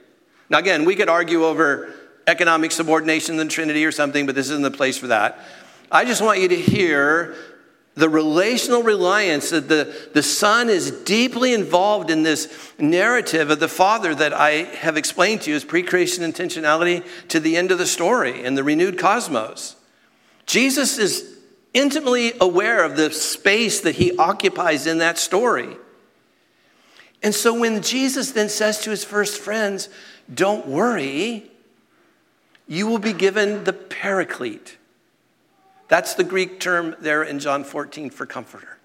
Now, 0.49 0.59
again, 0.59 0.85
we 0.85 0.95
could 0.95 1.09
argue 1.09 1.45
over 1.45 1.93
economic 2.27 2.71
subordination 2.71 3.39
in 3.39 3.47
the 3.47 3.51
Trinity 3.51 3.85
or 3.85 3.91
something, 3.91 4.25
but 4.25 4.35
this 4.35 4.49
isn't 4.49 4.63
the 4.63 4.71
place 4.71 4.97
for 4.97 5.07
that. 5.07 5.39
I 5.91 6.05
just 6.05 6.21
want 6.21 6.39
you 6.39 6.47
to 6.49 6.55
hear 6.55 7.35
the 7.95 8.09
relational 8.09 8.83
reliance 8.83 9.51
that 9.51 9.69
the, 9.69 10.09
the 10.13 10.21
Son 10.21 10.69
is 10.69 10.91
deeply 10.91 11.53
involved 11.53 12.09
in 12.09 12.23
this 12.23 12.73
narrative 12.77 13.49
of 13.49 13.59
the 13.59 13.69
Father 13.69 14.13
that 14.13 14.33
I 14.33 14.51
have 14.51 14.97
explained 14.97 15.41
to 15.41 15.49
you 15.49 15.55
as 15.55 15.63
pre 15.63 15.81
creation 15.81 16.23
intentionality 16.23 17.05
to 17.29 17.39
the 17.39 17.55
end 17.55 17.71
of 17.71 17.77
the 17.77 17.85
story 17.85 18.43
in 18.43 18.55
the 18.55 18.63
renewed 18.63 18.99
cosmos. 18.99 19.77
Jesus 20.45 20.97
is 20.97 21.39
intimately 21.73 22.33
aware 22.41 22.83
of 22.83 22.97
the 22.97 23.11
space 23.11 23.81
that 23.81 23.95
he 23.95 24.17
occupies 24.17 24.87
in 24.87 24.97
that 24.97 25.17
story. 25.17 25.77
And 27.23 27.33
so 27.33 27.57
when 27.57 27.81
Jesus 27.81 28.31
then 28.31 28.49
says 28.49 28.81
to 28.81 28.91
his 28.91 29.03
first 29.03 29.39
friends, 29.39 29.89
don't 30.33 30.67
worry, 30.67 31.49
you 32.67 32.87
will 32.87 32.99
be 32.99 33.13
given 33.13 33.63
the 33.63 33.73
paraclete. 33.73 34.77
That's 35.87 36.15
the 36.15 36.23
Greek 36.23 36.59
term 36.59 36.95
there 36.99 37.23
in 37.23 37.39
John 37.39 37.63
14 37.63 38.09
for 38.09 38.25
comforter. 38.25 38.75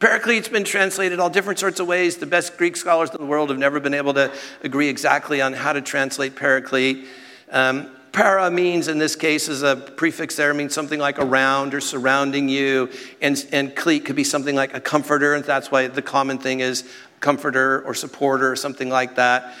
Paraclete's 0.00 0.48
been 0.48 0.64
translated 0.64 1.18
all 1.18 1.30
different 1.30 1.58
sorts 1.58 1.80
of 1.80 1.86
ways. 1.86 2.18
The 2.18 2.26
best 2.26 2.58
Greek 2.58 2.76
scholars 2.76 3.10
in 3.10 3.18
the 3.18 3.26
world 3.26 3.48
have 3.48 3.58
never 3.58 3.80
been 3.80 3.94
able 3.94 4.12
to 4.14 4.30
agree 4.62 4.88
exactly 4.88 5.40
on 5.40 5.54
how 5.54 5.72
to 5.72 5.80
translate 5.80 6.36
paraclete. 6.36 7.06
Um, 7.50 7.88
para 8.12 8.50
means, 8.50 8.88
in 8.88 8.98
this 8.98 9.16
case, 9.16 9.48
is 9.48 9.62
a 9.62 9.76
prefix 9.76 10.36
there, 10.36 10.52
means 10.52 10.74
something 10.74 11.00
like 11.00 11.18
around 11.18 11.72
or 11.72 11.80
surrounding 11.80 12.50
you. 12.50 12.90
And, 13.22 13.46
and 13.50 13.74
cleat 13.74 14.04
could 14.04 14.16
be 14.16 14.24
something 14.24 14.54
like 14.54 14.74
a 14.74 14.80
comforter, 14.80 15.34
and 15.34 15.42
that's 15.42 15.70
why 15.70 15.86
the 15.86 16.02
common 16.02 16.38
thing 16.38 16.60
is 16.60 16.86
comforter 17.20 17.82
or 17.86 17.94
supporter 17.94 18.50
or 18.50 18.56
something 18.56 18.90
like 18.90 19.14
that. 19.14 19.54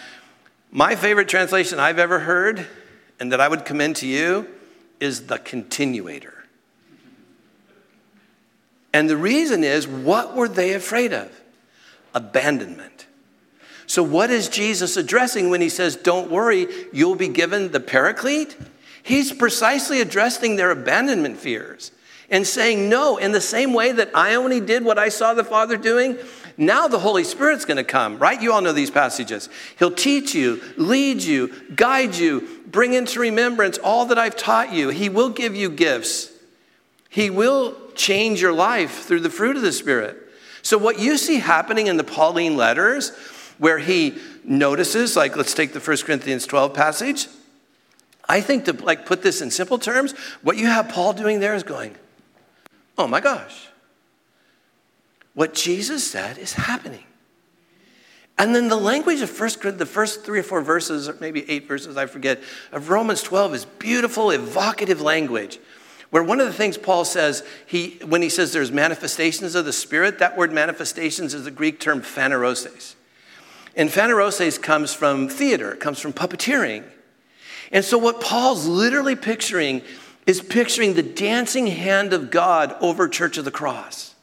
My 0.76 0.96
favorite 0.96 1.28
translation 1.28 1.78
I've 1.78 2.00
ever 2.00 2.18
heard, 2.18 2.66
and 3.20 3.30
that 3.30 3.40
I 3.40 3.46
would 3.46 3.64
commend 3.64 3.94
to 3.96 4.08
you, 4.08 4.48
is 4.98 5.28
the 5.28 5.38
continuator. 5.38 6.44
And 8.92 9.08
the 9.08 9.16
reason 9.16 9.62
is, 9.62 9.86
what 9.86 10.34
were 10.34 10.48
they 10.48 10.74
afraid 10.74 11.12
of? 11.12 11.30
Abandonment. 12.12 13.06
So, 13.86 14.02
what 14.02 14.30
is 14.30 14.48
Jesus 14.48 14.96
addressing 14.96 15.48
when 15.48 15.60
he 15.60 15.68
says, 15.68 15.94
Don't 15.94 16.28
worry, 16.28 16.66
you'll 16.92 17.14
be 17.14 17.28
given 17.28 17.70
the 17.70 17.78
paraclete? 17.78 18.56
He's 19.00 19.32
precisely 19.32 20.00
addressing 20.00 20.56
their 20.56 20.72
abandonment 20.72 21.36
fears 21.36 21.92
and 22.30 22.44
saying, 22.44 22.88
No, 22.88 23.16
in 23.16 23.30
the 23.30 23.40
same 23.40 23.74
way 23.74 23.92
that 23.92 24.10
I 24.12 24.34
only 24.34 24.58
did 24.58 24.84
what 24.84 24.98
I 24.98 25.08
saw 25.08 25.34
the 25.34 25.44
Father 25.44 25.76
doing, 25.76 26.18
now 26.56 26.88
the 26.88 26.98
Holy 26.98 27.24
Spirit's 27.24 27.64
going 27.64 27.78
to 27.78 27.84
come, 27.84 28.18
right? 28.18 28.40
You 28.40 28.52
all 28.52 28.60
know 28.60 28.72
these 28.72 28.90
passages. 28.90 29.48
He'll 29.78 29.90
teach 29.90 30.34
you, 30.34 30.62
lead 30.76 31.22
you, 31.22 31.52
guide 31.74 32.14
you, 32.14 32.60
bring 32.66 32.92
into 32.92 33.20
remembrance 33.20 33.78
all 33.78 34.06
that 34.06 34.18
I've 34.18 34.36
taught 34.36 34.72
you. 34.72 34.90
He 34.90 35.08
will 35.08 35.30
give 35.30 35.56
you 35.56 35.70
gifts. 35.70 36.30
He 37.08 37.30
will 37.30 37.76
change 37.94 38.40
your 38.40 38.52
life 38.52 39.04
through 39.04 39.20
the 39.20 39.30
fruit 39.30 39.56
of 39.56 39.62
the 39.62 39.72
Spirit. 39.72 40.16
So, 40.62 40.78
what 40.78 40.98
you 40.98 41.18
see 41.18 41.38
happening 41.38 41.88
in 41.88 41.96
the 41.96 42.04
Pauline 42.04 42.56
letters, 42.56 43.10
where 43.58 43.78
he 43.78 44.18
notices, 44.44 45.16
like 45.16 45.36
let's 45.36 45.54
take 45.54 45.72
the 45.72 45.80
1 45.80 45.96
Corinthians 45.98 46.46
12 46.46 46.74
passage. 46.74 47.28
I 48.28 48.40
think 48.40 48.64
to 48.64 48.72
like 48.72 49.06
put 49.06 49.22
this 49.22 49.42
in 49.42 49.50
simple 49.50 49.78
terms, 49.78 50.12
what 50.42 50.56
you 50.56 50.66
have 50.66 50.88
Paul 50.88 51.12
doing 51.12 51.40
there 51.40 51.54
is 51.54 51.62
going, 51.62 51.94
oh 52.96 53.06
my 53.06 53.20
gosh, 53.20 53.68
what 55.34 55.54
Jesus 55.54 56.08
said 56.08 56.38
is 56.38 56.54
happening. 56.54 57.04
And 58.36 58.54
then 58.54 58.68
the 58.68 58.76
language 58.76 59.20
of 59.20 59.30
First 59.30 59.62
the 59.62 59.86
first 59.86 60.24
three 60.24 60.40
or 60.40 60.42
four 60.42 60.60
verses, 60.60 61.08
or 61.08 61.16
maybe 61.20 61.48
eight 61.48 61.68
verses, 61.68 61.96
I 61.96 62.06
forget, 62.06 62.40
of 62.72 62.88
Romans 62.88 63.22
12 63.22 63.54
is 63.54 63.64
beautiful, 63.64 64.30
evocative 64.30 65.00
language. 65.00 65.60
Where 66.10 66.22
one 66.22 66.40
of 66.40 66.46
the 66.46 66.52
things 66.52 66.78
Paul 66.78 67.04
says, 67.04 67.44
he, 67.66 67.98
when 68.04 68.22
he 68.22 68.28
says 68.28 68.52
there's 68.52 68.70
manifestations 68.70 69.54
of 69.54 69.64
the 69.64 69.72
Spirit, 69.72 70.18
that 70.18 70.36
word 70.36 70.52
manifestations 70.52 71.34
is 71.34 71.44
the 71.44 71.50
Greek 71.50 71.80
term 71.80 72.02
phanerosis. 72.02 72.94
And 73.76 73.88
phanerosis 73.88 74.60
comes 74.60 74.94
from 74.94 75.28
theater, 75.28 75.72
it 75.72 75.80
comes 75.80 75.98
from 75.98 76.12
puppeteering. 76.12 76.84
And 77.72 77.84
so 77.84 77.98
what 77.98 78.20
Paul's 78.20 78.66
literally 78.66 79.16
picturing 79.16 79.82
is 80.26 80.40
picturing 80.40 80.94
the 80.94 81.02
dancing 81.02 81.66
hand 81.66 82.12
of 82.12 82.30
God 82.30 82.76
over 82.80 83.08
Church 83.08 83.36
of 83.36 83.44
the 83.44 83.50
Cross. 83.50 84.13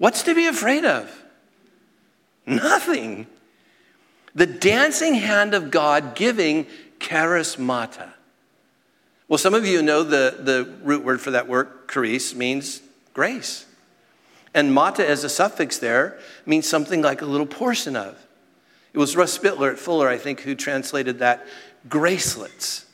What's 0.00 0.22
to 0.22 0.34
be 0.34 0.46
afraid 0.46 0.86
of? 0.86 1.14
Nothing. 2.46 3.26
The 4.34 4.46
dancing 4.46 5.12
hand 5.12 5.52
of 5.52 5.70
God 5.70 6.14
giving 6.14 6.66
charismata. 7.00 8.08
Well, 9.28 9.36
some 9.36 9.52
of 9.52 9.66
you 9.66 9.82
know 9.82 10.02
the, 10.02 10.38
the 10.40 10.72
root 10.82 11.04
word 11.04 11.20
for 11.20 11.32
that 11.32 11.48
word, 11.48 11.86
charis, 11.86 12.34
means 12.34 12.80
grace. 13.12 13.66
And 14.54 14.72
mata 14.72 15.06
as 15.06 15.22
a 15.22 15.28
suffix 15.28 15.76
there 15.76 16.18
means 16.46 16.66
something 16.66 17.02
like 17.02 17.20
a 17.20 17.26
little 17.26 17.44
portion 17.44 17.94
of. 17.94 18.26
It 18.94 18.98
was 18.98 19.16
Russ 19.16 19.36
Spittler 19.36 19.70
at 19.70 19.78
Fuller, 19.78 20.08
I 20.08 20.16
think, 20.16 20.40
who 20.40 20.54
translated 20.54 21.18
that 21.18 21.46
gracelets. 21.90 22.86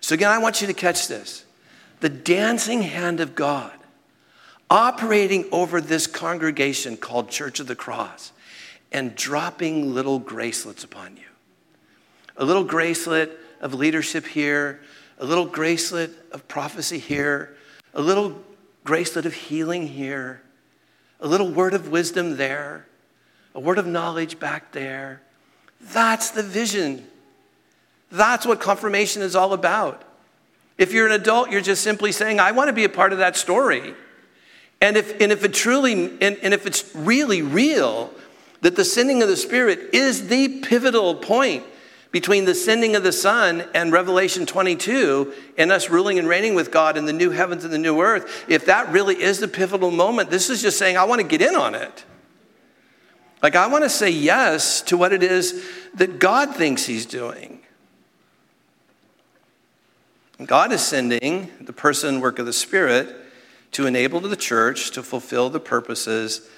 So 0.00 0.14
again, 0.14 0.32
I 0.32 0.38
want 0.38 0.60
you 0.60 0.66
to 0.66 0.74
catch 0.74 1.06
this. 1.06 1.44
The 2.00 2.08
dancing 2.08 2.82
hand 2.82 3.20
of 3.20 3.36
God 3.36 3.79
operating 4.70 5.44
over 5.50 5.80
this 5.80 6.06
congregation 6.06 6.96
called 6.96 7.28
Church 7.28 7.58
of 7.58 7.66
the 7.66 7.74
Cross 7.74 8.32
and 8.92 9.14
dropping 9.16 9.92
little 9.92 10.20
gracelets 10.20 10.84
upon 10.84 11.16
you. 11.16 11.24
A 12.36 12.44
little 12.44 12.64
gracelet 12.64 13.32
of 13.60 13.74
leadership 13.74 14.26
here, 14.26 14.80
a 15.18 15.24
little 15.24 15.46
gracelet 15.46 16.12
of 16.30 16.46
prophecy 16.48 16.98
here, 16.98 17.56
a 17.92 18.00
little 18.00 18.40
gracelet 18.86 19.26
of 19.26 19.34
healing 19.34 19.88
here, 19.88 20.40
a 21.20 21.26
little 21.26 21.50
word 21.50 21.74
of 21.74 21.90
wisdom 21.90 22.36
there, 22.36 22.86
a 23.54 23.60
word 23.60 23.78
of 23.78 23.86
knowledge 23.86 24.38
back 24.38 24.72
there. 24.72 25.20
That's 25.80 26.30
the 26.30 26.42
vision. 26.42 27.06
That's 28.10 28.46
what 28.46 28.60
confirmation 28.60 29.22
is 29.22 29.34
all 29.34 29.52
about. 29.52 30.04
If 30.78 30.92
you're 30.92 31.06
an 31.06 31.12
adult, 31.12 31.50
you're 31.50 31.60
just 31.60 31.82
simply 31.82 32.12
saying, 32.12 32.40
I 32.40 32.52
want 32.52 32.68
to 32.68 32.72
be 32.72 32.84
a 32.84 32.88
part 32.88 33.12
of 33.12 33.18
that 33.18 33.36
story. 33.36 33.94
And 34.80 34.96
if, 34.96 35.20
and 35.20 35.30
if 35.30 35.44
it 35.44 35.52
truly, 35.52 35.92
and, 35.92 36.38
and 36.42 36.54
if 36.54 36.66
it's 36.66 36.94
really 36.94 37.42
real, 37.42 38.10
that 38.62 38.76
the 38.76 38.84
sending 38.84 39.22
of 39.22 39.28
the 39.28 39.36
Spirit 39.36 39.90
is 39.92 40.28
the 40.28 40.60
pivotal 40.60 41.14
point 41.14 41.64
between 42.12 42.44
the 42.44 42.54
sending 42.54 42.96
of 42.96 43.02
the 43.02 43.12
Son 43.12 43.64
and 43.72 43.92
Revelation 43.92 44.44
22 44.44 45.32
and 45.56 45.70
us 45.70 45.90
ruling 45.90 46.18
and 46.18 46.26
reigning 46.26 46.54
with 46.54 46.72
God 46.72 46.96
in 46.96 47.04
the 47.04 47.12
new 47.12 47.30
heavens 47.30 47.64
and 47.64 47.72
the 47.72 47.78
new 47.78 48.00
earth, 48.00 48.44
if 48.48 48.66
that 48.66 48.90
really 48.90 49.20
is 49.20 49.38
the 49.38 49.48
pivotal 49.48 49.90
moment, 49.90 50.30
this 50.30 50.50
is 50.50 50.60
just 50.60 50.78
saying, 50.78 50.96
I 50.96 51.04
want 51.04 51.20
to 51.20 51.26
get 51.26 51.40
in 51.40 51.54
on 51.54 51.74
it. 51.74 52.04
Like, 53.42 53.54
I 53.54 53.68
want 53.68 53.84
to 53.84 53.90
say 53.90 54.10
yes 54.10 54.82
to 54.82 54.96
what 54.96 55.12
it 55.12 55.22
is 55.22 55.64
that 55.94 56.18
God 56.18 56.54
thinks 56.54 56.84
He's 56.84 57.06
doing. 57.06 57.60
God 60.44 60.72
is 60.72 60.82
sending 60.82 61.50
the 61.60 61.72
person 61.72 62.20
work 62.20 62.38
of 62.38 62.46
the 62.46 62.52
Spirit 62.52 63.14
to 63.72 63.86
enable 63.86 64.20
the 64.20 64.36
church 64.36 64.90
to 64.92 65.02
fulfill 65.02 65.50
the 65.50 65.60
purposes 65.60 66.48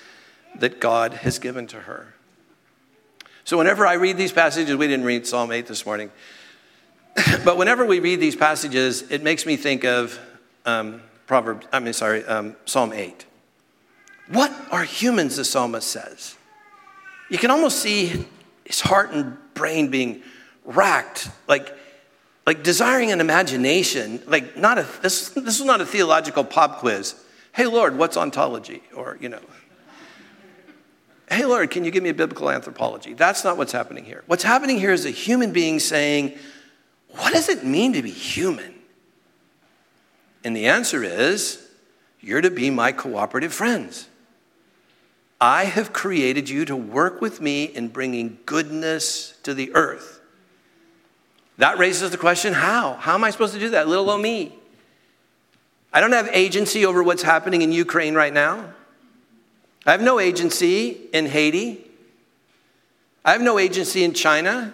that 0.59 0.81
God 0.81 1.15
has 1.15 1.39
given 1.39 1.67
to 1.69 1.81
her. 1.81 2.15
So, 3.45 3.59
whenever 3.59 3.87
I 3.87 3.95
read 3.95 4.17
these 4.17 4.33
passages, 4.33 4.77
we 4.77 4.87
didn't 4.87 5.05
read 5.05 5.27
Psalm 5.27 5.51
8 5.51 5.67
this 5.67 5.85
morning, 5.85 6.11
but 7.45 7.57
whenever 7.57 7.85
we 7.85 8.01
read 8.01 8.21
these 8.21 8.37
passages, 8.37 9.11
it 9.11 9.23
makes 9.23 9.45
me 9.45 9.57
think 9.57 9.85
of 9.85 10.19
um, 10.65 11.03
Proverbs, 11.27 11.67
I 11.73 11.81
mean, 11.81 11.93
sorry, 11.93 12.25
um, 12.25 12.57
Psalm 12.67 12.93
8. 12.93 13.27
What 14.29 14.53
are 14.71 14.85
humans, 14.85 15.37
the 15.37 15.45
psalmist 15.45 15.89
says? 15.89 16.37
You 17.29 17.39
can 17.39 17.51
almost 17.51 17.81
see 17.81 18.27
his 18.65 18.81
heart 18.81 19.13
and 19.13 19.37
brain 19.55 19.89
being 19.89 20.23
racked, 20.65 21.29
like 21.49 21.77
like 22.47 22.63
desiring 22.63 23.13
an 23.13 23.21
imagination, 23.21 24.23
like 24.27 24.57
not 24.57 24.79
a, 24.79 24.87
this, 25.01 25.31
this 25.31 25.61
is 25.61 25.65
not 25.65 25.81
a 25.81 25.87
theological 25.87 26.45
pop 26.45 26.79
quiz. 26.79 27.15
Hey, 27.53 27.67
Lord, 27.67 27.97
what's 27.97 28.17
ontology? 28.17 28.83
Or, 28.95 29.19
you 29.21 29.29
know, 29.29 29.41
hey, 31.31 31.45
Lord, 31.45 31.71
can 31.71 31.85
you 31.85 31.91
give 31.91 32.03
me 32.03 32.09
a 32.09 32.15
biblical 32.15 32.51
anthropology? 32.51 33.15
That's 33.15 33.45
not 33.45 33.57
what's 33.57 33.73
happening 33.73 34.05
here. 34.05 34.25
What's 34.27 34.43
happening 34.43 34.79
here 34.79 34.93
is 34.93 35.05
a 35.05 35.11
human 35.11 35.53
being 35.53 35.79
saying, 35.79 36.37
what 37.09 37.33
does 37.33 37.49
it 37.49 37.65
mean 37.65 37.93
to 37.93 38.03
be 38.03 38.11
human? 38.11 38.75
And 40.45 40.57
the 40.57 40.67
answer 40.67 41.05
is, 41.05 41.69
you're 42.21 42.41
to 42.41 42.51
be 42.51 42.71
my 42.71 42.93
cooperative 42.93 43.53
friends. 43.53 44.09
I 45.41 45.65
have 45.65 45.93
created 45.93 46.49
you 46.49 46.65
to 46.65 46.77
work 46.77 47.21
with 47.21 47.41
me 47.41 47.65
in 47.65 47.89
bringing 47.89 48.39
goodness 48.47 49.37
to 49.43 49.55
the 49.55 49.75
earth. 49.75 50.21
That 51.59 51.79
raises 51.79 52.11
the 52.11 52.19
question 52.19 52.53
how? 52.53 52.95
How 52.95 53.15
am 53.15 53.25
I 53.25 53.31
supposed 53.31 53.55
to 53.55 53.61
do 53.61 53.71
that? 53.71 53.89
Little 53.89 54.11
old 54.11 54.21
me. 54.21 54.53
I 55.93 56.01
don't 56.01 56.13
have 56.13 56.29
agency 56.33 56.87
over 56.87 57.03
what's 57.03 57.23
happening 57.23 57.63
in 57.63 57.73
Ukraine 57.73 58.15
right 58.15 58.33
now. 58.33 58.73
I 59.85 59.91
have 59.91 60.01
no 60.01 60.19
agency 60.19 61.09
in 61.13 61.27
Haiti. 61.27 61.85
I 63.25 63.33
have 63.33 63.43
no 63.43 63.59
agency 63.59 64.03
in 64.03 64.15
China. 64.15 64.73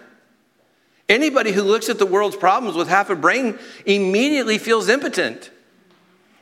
Anybody 1.09 1.51
who 1.51 1.63
looks 1.63 1.89
at 1.89 1.97
the 1.97 2.05
world's 2.05 2.35
problems 2.35 2.75
with 2.75 2.87
half 2.87 3.09
a 3.09 3.15
brain 3.15 3.57
immediately 3.85 4.59
feels 4.59 4.87
impotent, 4.87 5.49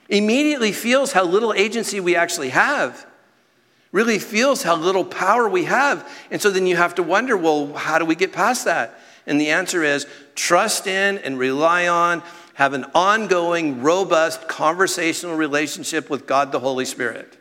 immediately 0.09 0.73
feels 0.73 1.13
how 1.13 1.23
little 1.23 1.53
agency 1.53 1.99
we 2.01 2.15
actually 2.15 2.49
have, 2.49 3.05
really 3.93 4.19
feels 4.19 4.63
how 4.63 4.75
little 4.75 5.05
power 5.05 5.47
we 5.47 5.63
have. 5.63 6.07
And 6.29 6.41
so 6.41 6.51
then 6.51 6.67
you 6.67 6.75
have 6.75 6.95
to 6.95 7.03
wonder 7.03 7.37
well, 7.37 7.73
how 7.73 7.97
do 7.97 8.05
we 8.05 8.15
get 8.15 8.33
past 8.33 8.65
that? 8.65 8.99
And 9.25 9.39
the 9.39 9.49
answer 9.49 9.83
is 9.83 10.05
trust 10.37 10.87
in 10.87 11.17
and 11.17 11.37
rely 11.37 11.89
on, 11.89 12.23
have 12.53 12.73
an 12.73 12.85
ongoing, 12.95 13.81
robust 13.81 14.47
conversational 14.47 15.35
relationship 15.35 16.09
with 16.09 16.25
God 16.25 16.53
the 16.53 16.59
Holy 16.59 16.85
Spirit. 16.85 17.37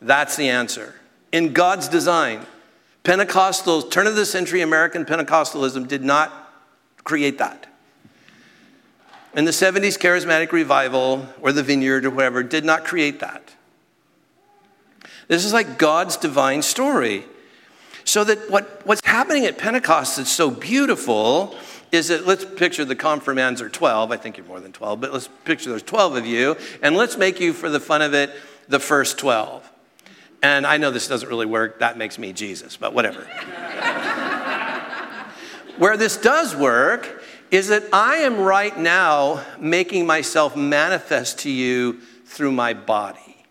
That's 0.00 0.36
the 0.36 0.48
answer. 0.48 0.94
In 1.32 1.52
God's 1.52 1.88
design, 1.88 2.46
Pentecostals, 3.02 3.90
turn 3.90 4.06
of 4.06 4.14
the 4.14 4.24
century 4.24 4.60
American 4.60 5.04
Pentecostalism 5.04 5.88
did 5.88 6.04
not 6.04 6.52
create 7.02 7.38
that. 7.38 7.66
In 9.34 9.44
the 9.44 9.50
70s 9.50 9.98
charismatic 9.98 10.52
revival 10.52 11.26
or 11.40 11.52
the 11.52 11.62
vineyard 11.62 12.04
or 12.04 12.10
whatever 12.10 12.42
did 12.42 12.64
not 12.64 12.84
create 12.84 13.20
that. 13.20 13.54
This 15.28 15.44
is 15.44 15.52
like 15.52 15.78
God's 15.78 16.16
divine 16.16 16.62
story. 16.62 17.24
So 18.04 18.24
that 18.24 18.50
what, 18.50 18.86
what's 18.86 19.04
happening 19.04 19.44
at 19.44 19.58
Pentecost 19.58 20.16
that's 20.16 20.30
so 20.30 20.50
beautiful 20.50 21.54
is 21.92 22.08
that 22.08 22.26
let's 22.26 22.44
picture 22.44 22.84
the 22.84 22.96
confirmands 22.96 23.60
are 23.60 23.68
12. 23.68 24.12
I 24.12 24.16
think 24.16 24.36
you're 24.36 24.46
more 24.46 24.60
than 24.60 24.72
12, 24.72 25.00
but 25.00 25.12
let's 25.12 25.28
picture 25.44 25.70
there's 25.70 25.82
12 25.82 26.16
of 26.16 26.26
you, 26.26 26.56
and 26.82 26.96
let's 26.96 27.16
make 27.16 27.40
you, 27.40 27.52
for 27.52 27.70
the 27.70 27.80
fun 27.80 28.02
of 28.02 28.14
it, 28.14 28.30
the 28.68 28.80
first 28.80 29.18
12. 29.18 29.70
And 30.42 30.66
I 30.66 30.76
know 30.76 30.90
this 30.90 31.08
doesn't 31.08 31.28
really 31.28 31.46
work. 31.46 31.80
That 31.80 31.98
makes 31.98 32.18
me 32.18 32.32
Jesus, 32.32 32.76
but 32.76 32.92
whatever. 32.94 33.20
Where 35.78 35.96
this 35.96 36.16
does 36.16 36.54
work 36.54 37.22
is 37.50 37.68
that 37.68 37.84
I 37.92 38.16
am 38.18 38.38
right 38.38 38.76
now 38.76 39.44
making 39.58 40.06
myself 40.06 40.54
manifest 40.56 41.40
to 41.40 41.50
you 41.50 42.00
through 42.26 42.52
my 42.52 42.74
body. 42.74 43.44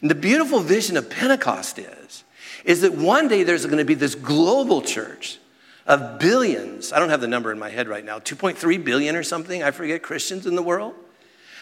And 0.00 0.10
the 0.10 0.14
beautiful 0.14 0.60
vision 0.60 0.96
of 0.96 1.10
Pentecost 1.10 1.78
is 1.78 2.24
is 2.64 2.80
that 2.80 2.94
one 2.94 3.28
day 3.28 3.42
there's 3.42 3.66
going 3.66 3.78
to 3.78 3.84
be 3.84 3.94
this 3.94 4.14
global 4.14 4.80
church 4.80 5.38
of 5.86 6.18
billions. 6.18 6.92
I 6.92 6.98
don't 6.98 7.10
have 7.10 7.20
the 7.20 7.28
number 7.28 7.52
in 7.52 7.58
my 7.58 7.70
head 7.70 7.88
right 7.88 8.04
now, 8.04 8.18
2.3 8.18 8.84
billion 8.84 9.16
or 9.16 9.22
something, 9.22 9.62
I 9.62 9.70
forget, 9.70 10.02
Christians 10.02 10.46
in 10.46 10.54
the 10.54 10.62
world. 10.62 10.94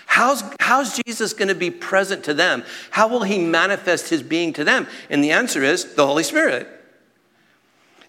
How's, 0.06 0.44
how's 0.60 1.00
Jesus 1.06 1.32
going 1.32 1.48
to 1.48 1.54
be 1.54 1.70
present 1.70 2.24
to 2.24 2.34
them? 2.34 2.64
How 2.90 3.08
will 3.08 3.22
he 3.22 3.38
manifest 3.38 4.10
his 4.10 4.22
being 4.22 4.52
to 4.54 4.64
them? 4.64 4.86
And 5.08 5.24
the 5.24 5.30
answer 5.30 5.62
is 5.62 5.94
the 5.94 6.06
Holy 6.06 6.22
Spirit. 6.22 6.68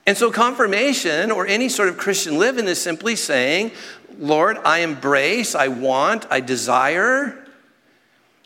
And 0.06 0.18
so, 0.18 0.30
confirmation 0.30 1.32
or 1.32 1.48
any 1.48 1.70
sort 1.70 1.88
of 1.88 1.98
Christian 1.98 2.38
living 2.38 2.68
is 2.68 2.80
simply 2.82 3.16
saying, 3.16 3.72
Lord, 4.20 4.58
I 4.66 4.80
embrace, 4.80 5.56
I 5.56 5.70
want, 5.70 6.26
I 6.30 6.42
desire 6.42 7.48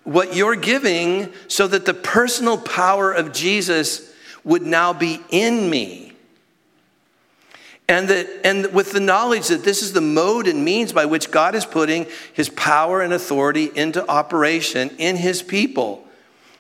what 0.04 0.36
you're 0.36 0.56
giving 0.56 1.34
so 1.48 1.68
that 1.68 1.86
the 1.86 1.94
personal 1.94 2.58
power 2.58 3.12
of 3.12 3.34
Jesus 3.34 4.14
would 4.44 4.62
now 4.62 4.94
be 4.94 5.20
in 5.30 5.70
me. 5.70 6.07
And, 7.90 8.10
that, 8.10 8.28
and 8.44 8.74
with 8.74 8.92
the 8.92 9.00
knowledge 9.00 9.48
that 9.48 9.64
this 9.64 9.82
is 9.82 9.94
the 9.94 10.02
mode 10.02 10.48
and 10.48 10.66
means 10.66 10.92
by 10.92 11.06
which 11.06 11.32
God 11.32 11.56
is 11.56 11.66
putting 11.66 12.06
his 12.34 12.50
power 12.50 13.02
and 13.02 13.14
authority 13.14 13.72
into 13.74 14.06
operation 14.10 14.92
in 14.98 15.16
his 15.16 15.42
people, 15.42 16.06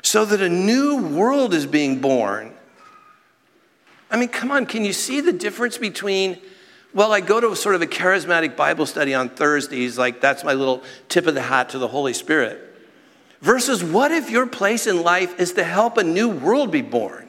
so 0.01 0.23
that 0.23 0.41
a 0.41 0.47
new 0.47 0.95
world 0.95 1.53
is 1.53 1.65
being 1.65 1.99
born. 1.99 2.53
I 4.09 4.15
mean, 4.15 4.29
come 4.29 4.51
on, 4.51 4.65
can 4.65 4.85
you 4.85 4.93
see 4.93 5.19
the 5.19 5.33
difference 5.33 5.77
between, 5.77 6.37
well, 6.93 7.11
I 7.11 7.19
go 7.19 7.41
to 7.41 7.53
sort 7.57 7.75
of 7.75 7.81
a 7.81 7.87
charismatic 7.87 8.55
Bible 8.55 8.85
study 8.85 9.13
on 9.13 9.27
Thursdays, 9.27 9.97
like 9.97 10.21
that's 10.21 10.45
my 10.45 10.53
little 10.53 10.81
tip 11.09 11.27
of 11.27 11.33
the 11.33 11.41
hat 11.41 11.69
to 11.71 11.77
the 11.77 11.89
Holy 11.89 12.13
Spirit, 12.13 12.61
versus 13.41 13.83
what 13.83 14.13
if 14.13 14.29
your 14.29 14.47
place 14.47 14.87
in 14.87 15.03
life 15.03 15.37
is 15.41 15.51
to 15.53 15.63
help 15.65 15.97
a 15.97 16.03
new 16.03 16.29
world 16.29 16.71
be 16.71 16.81
born? 16.81 17.26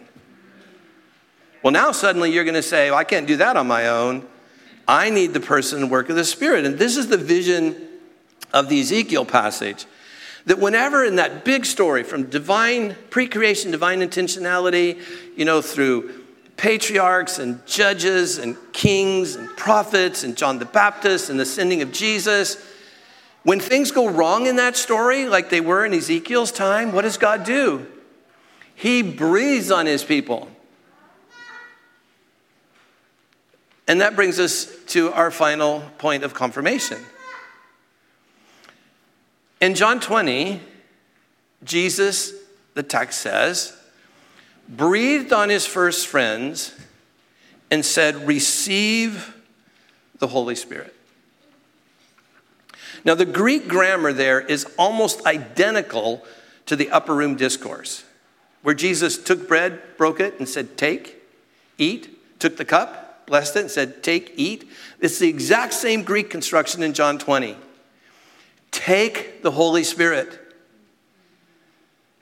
Well, 1.62 1.72
now 1.72 1.92
suddenly 1.92 2.32
you're 2.32 2.44
going 2.44 2.54
to 2.54 2.62
say, 2.62 2.90
well, 2.90 2.98
I 2.98 3.04
can't 3.04 3.26
do 3.26 3.36
that 3.38 3.56
on 3.56 3.66
my 3.66 3.88
own. 3.88 4.26
I 4.86 5.10
need 5.10 5.34
the 5.34 5.40
person 5.40 5.82
and 5.82 5.90
work 5.90 6.08
of 6.08 6.16
the 6.16 6.24
Spirit. 6.24 6.64
And 6.64 6.78
this 6.78 6.96
is 6.96 7.08
the 7.08 7.18
vision 7.18 7.76
of 8.52 8.68
the 8.68 8.80
Ezekiel 8.80 9.24
passage. 9.24 9.86
That 10.46 10.58
whenever 10.58 11.04
in 11.04 11.16
that 11.16 11.44
big 11.44 11.66
story 11.66 12.04
from 12.04 12.30
divine, 12.30 12.96
pre 13.10 13.26
creation, 13.26 13.70
divine 13.70 14.00
intentionality, 14.00 14.98
you 15.36 15.44
know, 15.44 15.60
through 15.60 16.24
patriarchs 16.56 17.38
and 17.38 17.64
judges 17.66 18.38
and 18.38 18.56
kings 18.72 19.34
and 19.36 19.48
prophets 19.56 20.24
and 20.24 20.36
John 20.36 20.58
the 20.58 20.64
Baptist 20.64 21.28
and 21.28 21.38
the 21.38 21.44
sending 21.44 21.82
of 21.82 21.92
Jesus, 21.92 22.56
When 23.42 23.60
things 23.60 23.92
go 23.92 24.08
wrong 24.08 24.46
in 24.46 24.56
that 24.56 24.76
story, 24.76 25.26
like 25.26 25.50
they 25.50 25.60
were 25.60 25.84
in 25.84 25.94
Ezekiel's 25.94 26.52
time, 26.52 26.92
what 26.92 27.02
does 27.02 27.18
God 27.18 27.44
do? 27.44 27.86
He 28.74 29.02
breathes 29.02 29.70
on 29.70 29.86
his 29.86 30.04
people. 30.04 30.48
And 33.88 34.02
that 34.02 34.14
brings 34.14 34.38
us 34.38 34.70
to 34.88 35.10
our 35.12 35.30
final 35.30 35.80
point 35.96 36.22
of 36.22 36.34
confirmation. 36.34 36.98
In 39.62 39.74
John 39.74 39.98
20, 39.98 40.60
Jesus, 41.64 42.32
the 42.74 42.82
text 42.82 43.20
says, 43.20 43.74
breathed 44.68 45.32
on 45.32 45.48
his 45.48 45.66
first 45.66 46.06
friends 46.06 46.74
and 47.70 47.84
said, 47.84 48.28
Receive 48.28 49.34
the 50.18 50.28
Holy 50.28 50.54
Spirit. 50.54 50.94
Now, 53.04 53.14
the 53.14 53.24
Greek 53.24 53.68
grammar 53.68 54.12
there 54.12 54.40
is 54.40 54.66
almost 54.76 55.24
identical 55.24 56.24
to 56.66 56.76
the 56.76 56.90
upper 56.90 57.14
room 57.14 57.36
discourse, 57.36 58.04
where 58.62 58.74
Jesus 58.74 59.16
took 59.16 59.48
bread, 59.48 59.80
broke 59.96 60.20
it, 60.20 60.38
and 60.38 60.48
said, 60.48 60.76
Take, 60.76 61.22
eat, 61.78 62.38
took 62.38 62.58
the 62.58 62.64
cup, 62.64 63.07
blessed 63.28 63.56
it, 63.56 63.60
and 63.60 63.70
said, 63.70 64.02
Take, 64.02 64.32
eat. 64.36 64.68
It's 65.00 65.18
the 65.18 65.28
exact 65.28 65.74
same 65.74 66.02
Greek 66.02 66.30
construction 66.30 66.82
in 66.82 66.94
John 66.94 67.18
20. 67.18 67.56
Take 68.72 69.42
the 69.42 69.50
Holy 69.50 69.84
Spirit. 69.84 70.40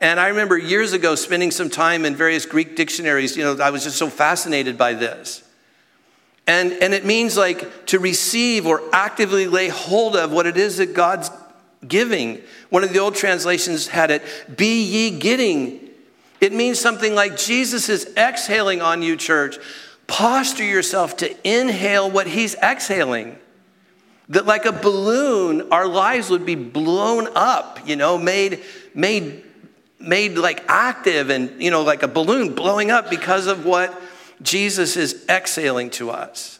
And 0.00 0.20
I 0.20 0.28
remember 0.28 0.58
years 0.58 0.92
ago 0.92 1.14
spending 1.14 1.50
some 1.50 1.70
time 1.70 2.04
in 2.04 2.14
various 2.14 2.44
Greek 2.44 2.76
dictionaries. 2.76 3.36
You 3.36 3.44
know, 3.44 3.62
I 3.62 3.70
was 3.70 3.84
just 3.84 3.96
so 3.96 4.10
fascinated 4.10 4.76
by 4.76 4.92
this. 4.92 5.42
And, 6.46 6.72
and 6.74 6.92
it 6.92 7.04
means 7.04 7.36
like 7.36 7.86
to 7.86 7.98
receive 7.98 8.66
or 8.66 8.82
actively 8.92 9.46
lay 9.46 9.68
hold 9.68 10.16
of 10.16 10.32
what 10.32 10.46
it 10.46 10.56
is 10.56 10.76
that 10.76 10.94
God's 10.94 11.30
giving. 11.86 12.42
One 12.68 12.84
of 12.84 12.92
the 12.92 12.98
old 12.98 13.14
translations 13.14 13.88
had 13.88 14.10
it, 14.10 14.22
be 14.56 14.82
ye 14.82 15.18
getting. 15.18 15.80
It 16.40 16.52
means 16.52 16.78
something 16.78 17.14
like 17.14 17.36
Jesus 17.36 17.88
is 17.88 18.12
exhaling 18.16 18.82
on 18.82 19.02
you, 19.02 19.16
church 19.16 19.58
posture 20.06 20.64
yourself 20.64 21.16
to 21.18 21.48
inhale 21.48 22.10
what 22.10 22.26
he's 22.26 22.54
exhaling. 22.56 23.38
That 24.28 24.46
like 24.46 24.64
a 24.64 24.72
balloon, 24.72 25.72
our 25.72 25.86
lives 25.86 26.30
would 26.30 26.44
be 26.44 26.56
blown 26.56 27.28
up, 27.36 27.80
you 27.86 27.96
know, 27.96 28.18
made, 28.18 28.62
made, 28.94 29.44
made 30.00 30.36
like 30.36 30.64
active 30.68 31.30
and, 31.30 31.62
you 31.62 31.70
know, 31.70 31.82
like 31.82 32.02
a 32.02 32.08
balloon 32.08 32.54
blowing 32.54 32.90
up 32.90 33.08
because 33.08 33.46
of 33.46 33.64
what 33.64 33.96
Jesus 34.42 34.96
is 34.96 35.24
exhaling 35.28 35.90
to 35.90 36.10
us. 36.10 36.58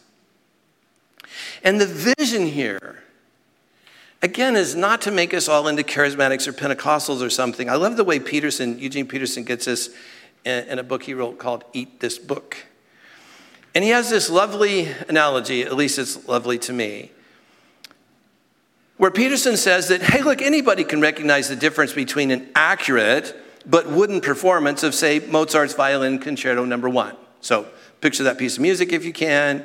And 1.64 1.80
the 1.80 2.14
vision 2.18 2.46
here, 2.46 3.02
again, 4.22 4.54
is 4.54 4.76
not 4.76 5.02
to 5.02 5.10
make 5.10 5.34
us 5.34 5.48
all 5.48 5.66
into 5.66 5.82
charismatics 5.82 6.46
or 6.46 6.52
Pentecostals 6.52 7.20
or 7.20 7.30
something. 7.30 7.68
I 7.68 7.74
love 7.74 7.96
the 7.96 8.04
way 8.04 8.20
Peterson, 8.20 8.78
Eugene 8.78 9.06
Peterson, 9.08 9.42
gets 9.42 9.64
this 9.64 9.90
in 10.44 10.78
a 10.78 10.84
book 10.84 11.02
he 11.02 11.14
wrote 11.14 11.38
called 11.38 11.64
Eat 11.72 11.98
This 11.98 12.18
Book. 12.18 12.56
And 13.76 13.84
he 13.84 13.90
has 13.90 14.08
this 14.08 14.30
lovely 14.30 14.88
analogy, 15.06 15.60
at 15.60 15.76
least 15.76 15.98
it's 15.98 16.26
lovely 16.26 16.56
to 16.60 16.72
me, 16.72 17.10
where 18.96 19.10
Peterson 19.10 19.58
says 19.58 19.88
that, 19.88 20.00
hey, 20.00 20.22
look, 20.22 20.40
anybody 20.40 20.82
can 20.82 21.02
recognize 21.02 21.50
the 21.50 21.56
difference 21.56 21.92
between 21.92 22.30
an 22.30 22.48
accurate 22.54 23.38
but 23.66 23.86
wooden 23.86 24.22
performance 24.22 24.82
of, 24.82 24.94
say, 24.94 25.18
Mozart's 25.18 25.74
Violin 25.74 26.18
Concerto 26.18 26.64
number 26.64 26.88
one. 26.88 27.16
So 27.42 27.66
picture 28.00 28.22
that 28.22 28.38
piece 28.38 28.56
of 28.56 28.62
music 28.62 28.94
if 28.94 29.04
you 29.04 29.12
can. 29.12 29.62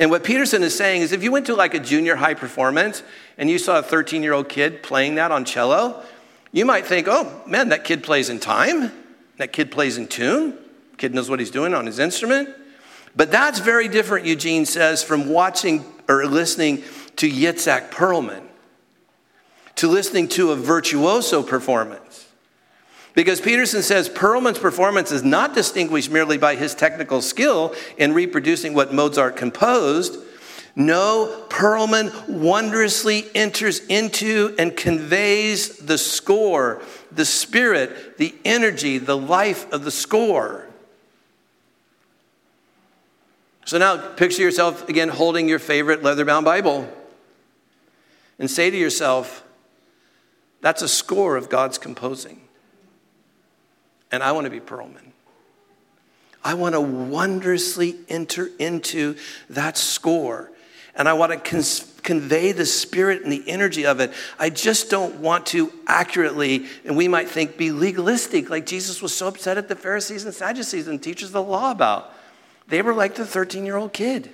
And 0.00 0.10
what 0.10 0.24
Peterson 0.24 0.64
is 0.64 0.76
saying 0.76 1.02
is 1.02 1.12
if 1.12 1.22
you 1.22 1.30
went 1.30 1.46
to 1.46 1.54
like 1.54 1.74
a 1.74 1.78
junior 1.78 2.16
high 2.16 2.34
performance 2.34 3.04
and 3.38 3.48
you 3.48 3.60
saw 3.60 3.78
a 3.78 3.84
13 3.84 4.24
year 4.24 4.32
old 4.32 4.48
kid 4.48 4.82
playing 4.82 5.14
that 5.14 5.30
on 5.30 5.44
cello, 5.44 6.02
you 6.50 6.64
might 6.64 6.86
think, 6.86 7.06
oh 7.08 7.44
man, 7.46 7.68
that 7.68 7.84
kid 7.84 8.02
plays 8.02 8.30
in 8.30 8.40
time. 8.40 8.90
That 9.36 9.52
kid 9.52 9.70
plays 9.70 9.96
in 9.96 10.08
tune. 10.08 10.58
Kid 10.96 11.14
knows 11.14 11.30
what 11.30 11.38
he's 11.38 11.52
doing 11.52 11.72
on 11.72 11.86
his 11.86 12.00
instrument. 12.00 12.48
But 13.16 13.30
that's 13.30 13.60
very 13.60 13.88
different, 13.88 14.26
Eugene 14.26 14.66
says, 14.66 15.02
from 15.02 15.28
watching 15.28 15.84
or 16.08 16.26
listening 16.26 16.82
to 17.16 17.30
Itzhak 17.30 17.90
Perlman, 17.90 18.42
to 19.76 19.88
listening 19.88 20.28
to 20.28 20.50
a 20.50 20.56
virtuoso 20.56 21.42
performance. 21.42 22.28
Because 23.14 23.40
Peterson 23.40 23.82
says 23.82 24.08
Perlman's 24.08 24.58
performance 24.58 25.12
is 25.12 25.22
not 25.22 25.54
distinguished 25.54 26.10
merely 26.10 26.36
by 26.36 26.56
his 26.56 26.74
technical 26.74 27.22
skill 27.22 27.72
in 27.96 28.12
reproducing 28.12 28.74
what 28.74 28.92
Mozart 28.92 29.36
composed. 29.36 30.18
No, 30.74 31.46
Perlman 31.48 32.28
wondrously 32.28 33.26
enters 33.36 33.78
into 33.86 34.56
and 34.58 34.76
conveys 34.76 35.78
the 35.78 35.96
score, 35.96 36.82
the 37.12 37.24
spirit, 37.24 38.18
the 38.18 38.34
energy, 38.44 38.98
the 38.98 39.16
life 39.16 39.72
of 39.72 39.84
the 39.84 39.92
score. 39.92 40.66
So 43.64 43.78
now 43.78 43.96
picture 43.96 44.42
yourself 44.42 44.88
again 44.88 45.08
holding 45.08 45.48
your 45.48 45.58
favorite 45.58 46.02
leather 46.02 46.24
bound 46.24 46.44
Bible 46.44 46.88
and 48.38 48.50
say 48.50 48.70
to 48.70 48.76
yourself, 48.76 49.42
that's 50.60 50.82
a 50.82 50.88
score 50.88 51.36
of 51.36 51.48
God's 51.48 51.78
composing. 51.78 52.40
And 54.10 54.22
I 54.22 54.32
want 54.32 54.44
to 54.44 54.50
be 54.50 54.60
Perlman. 54.60 55.12
I 56.42 56.54
want 56.54 56.74
to 56.74 56.80
wondrously 56.80 57.96
enter 58.08 58.50
into 58.58 59.16
that 59.50 59.78
score. 59.78 60.50
And 60.94 61.08
I 61.08 61.14
want 61.14 61.44
to 61.44 61.84
convey 62.02 62.52
the 62.52 62.66
spirit 62.66 63.22
and 63.22 63.32
the 63.32 63.42
energy 63.48 63.86
of 63.86 63.98
it. 63.98 64.12
I 64.38 64.50
just 64.50 64.90
don't 64.90 65.16
want 65.16 65.46
to 65.46 65.72
accurately, 65.86 66.66
and 66.84 66.96
we 66.96 67.08
might 67.08 67.28
think, 67.28 67.56
be 67.56 67.72
legalistic, 67.72 68.50
like 68.50 68.66
Jesus 68.66 69.02
was 69.02 69.14
so 69.14 69.28
upset 69.28 69.58
at 69.58 69.68
the 69.68 69.74
Pharisees 69.74 70.24
and 70.24 70.34
Sadducees 70.34 70.86
and 70.86 71.02
teachers 71.02 71.30
of 71.30 71.32
the 71.32 71.42
law 71.42 71.70
about. 71.70 72.12
They 72.68 72.82
were 72.82 72.94
like 72.94 73.14
the 73.14 73.26
13 73.26 73.66
year 73.66 73.76
old 73.76 73.92
kid. 73.92 74.30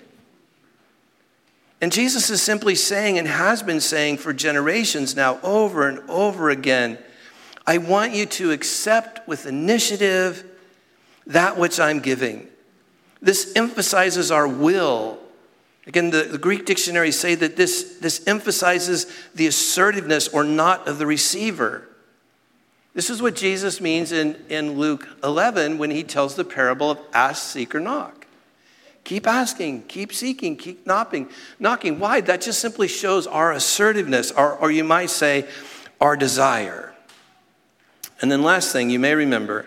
And 1.80 1.90
Jesus 1.90 2.28
is 2.28 2.42
simply 2.42 2.74
saying, 2.74 3.18
and 3.18 3.26
has 3.26 3.62
been 3.62 3.80
saying 3.80 4.18
for 4.18 4.32
generations 4.32 5.16
now, 5.16 5.40
over 5.42 5.88
and 5.88 5.98
over 6.10 6.50
again, 6.50 6.98
I 7.66 7.78
want 7.78 8.12
you 8.12 8.26
to 8.26 8.52
accept 8.52 9.26
with 9.26 9.46
initiative 9.46 10.44
that 11.26 11.56
which 11.56 11.80
I'm 11.80 12.00
giving. 12.00 12.48
This 13.22 13.52
emphasizes 13.56 14.30
our 14.30 14.46
will. 14.46 15.18
Again, 15.86 16.10
the, 16.10 16.22
the, 16.22 16.38
Greek 16.38 16.66
dictionaries 16.66 17.18
say 17.18 17.34
that 17.34 17.56
this, 17.56 17.98
this 18.00 18.26
emphasizes 18.26 19.06
the 19.34 19.46
assertiveness 19.46 20.28
or 20.28 20.44
not 20.44 20.86
of 20.86 20.98
the 20.98 21.06
receiver. 21.06 21.88
This 22.94 23.08
is 23.08 23.22
what 23.22 23.36
Jesus 23.36 23.80
means 23.80 24.12
in, 24.12 24.36
in 24.48 24.78
Luke 24.78 25.08
11 25.22 25.78
when 25.78 25.90
he 25.90 26.02
tells 26.02 26.34
the 26.34 26.44
parable 26.44 26.90
of 26.90 26.98
ask, 27.12 27.52
seek, 27.52 27.74
or 27.74 27.80
knock. 27.80 28.19
Keep 29.04 29.26
asking, 29.26 29.82
keep 29.84 30.12
seeking, 30.12 30.56
keep 30.56 30.86
knocking. 30.86 31.28
Knocking. 31.58 31.98
Why? 31.98 32.20
That 32.20 32.40
just 32.40 32.60
simply 32.60 32.88
shows 32.88 33.26
our 33.26 33.52
assertiveness, 33.52 34.30
or, 34.30 34.52
or 34.52 34.70
you 34.70 34.84
might 34.84 35.10
say, 35.10 35.48
our 36.00 36.16
desire. 36.16 36.94
And 38.20 38.30
then, 38.30 38.42
last 38.42 38.72
thing, 38.72 38.90
you 38.90 38.98
may 38.98 39.14
remember 39.14 39.66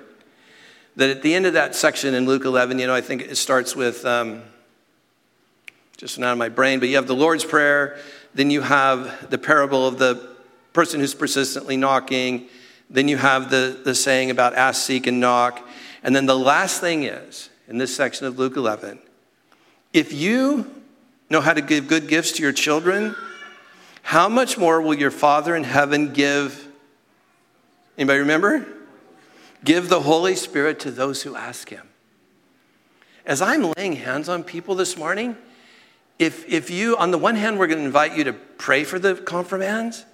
that 0.96 1.10
at 1.10 1.24
the 1.24 1.34
end 1.34 1.46
of 1.46 1.54
that 1.54 1.76
section 1.76 2.14
in 2.14 2.26
Luke 2.26 2.46
11, 2.46 2.78
you 2.78 2.88
know, 2.88 2.94
I 2.94 3.02
think 3.02 3.24
it 3.24 3.36
starts 3.36 3.76
with, 3.76 4.06
um, 4.06 4.44
just 5.98 6.20
out 6.20 6.32
of 6.32 6.38
my 6.38 6.50
brain, 6.50 6.80
but 6.80 6.90
you 6.90 6.96
have 6.98 7.08
the 7.08 7.16
Lord's 7.16 7.44
Prayer, 7.44 7.98
then 8.36 8.52
you 8.52 8.62
have 8.62 9.30
the 9.30 9.38
parable 9.38 9.88
of 9.88 9.98
the 9.98 10.30
person 10.72 11.00
who's 11.00 11.16
persistently 11.16 11.78
knocking, 11.78 12.48
then 12.90 13.08
you 13.08 13.18
have 13.18 13.50
the, 13.50 13.80
the 13.84 13.96
saying 13.96 14.30
about 14.30 14.54
ask, 14.54 14.86
seek, 14.86 15.08
and 15.08 15.20
knock. 15.20 15.68
And 16.04 16.16
then 16.16 16.26
the 16.26 16.38
last 16.38 16.80
thing 16.80 17.04
is, 17.04 17.50
in 17.68 17.78
this 17.78 17.96
section 17.96 18.28
of 18.28 18.38
Luke 18.38 18.56
11, 18.56 19.00
if 19.94 20.12
you 20.12 20.70
know 21.30 21.40
how 21.40 21.54
to 21.54 21.62
give 21.62 21.88
good 21.88 22.08
gifts 22.08 22.34
to 22.34 22.44
your 22.44 22.52
children, 22.52 23.16
how 24.02 24.28
much 24.28 24.58
more 24.58 24.82
will 24.82 24.96
your 24.96 25.12
Father 25.12 25.56
in 25.56 25.64
heaven 25.64 26.12
give? 26.12 26.68
Anybody 27.98 28.20
remember? 28.20 28.66
Give 29.64 29.88
the 29.88 30.02
Holy 30.02 30.36
Spirit 30.36 30.80
to 30.82 30.92
those 30.92 31.24
who 31.24 31.36
ask 31.36 31.70
Him. 31.70 31.88
As 33.26 33.42
I'm 33.42 33.72
laying 33.78 33.94
hands 33.94 34.28
on 34.28 34.44
people 34.44 34.76
this 34.76 34.98
morning, 34.98 35.38
if, 36.20 36.48
if 36.52 36.70
you, 36.70 36.98
on 36.98 37.12
the 37.12 37.18
one 37.18 37.36
hand, 37.36 37.58
we're 37.58 37.68
going 37.68 37.80
to 37.80 37.86
invite 37.86 38.18
you 38.18 38.26
to 38.26 38.34
pray 38.34 38.84
for 38.84 39.00
the 39.00 39.16
confirmands, 39.16 40.06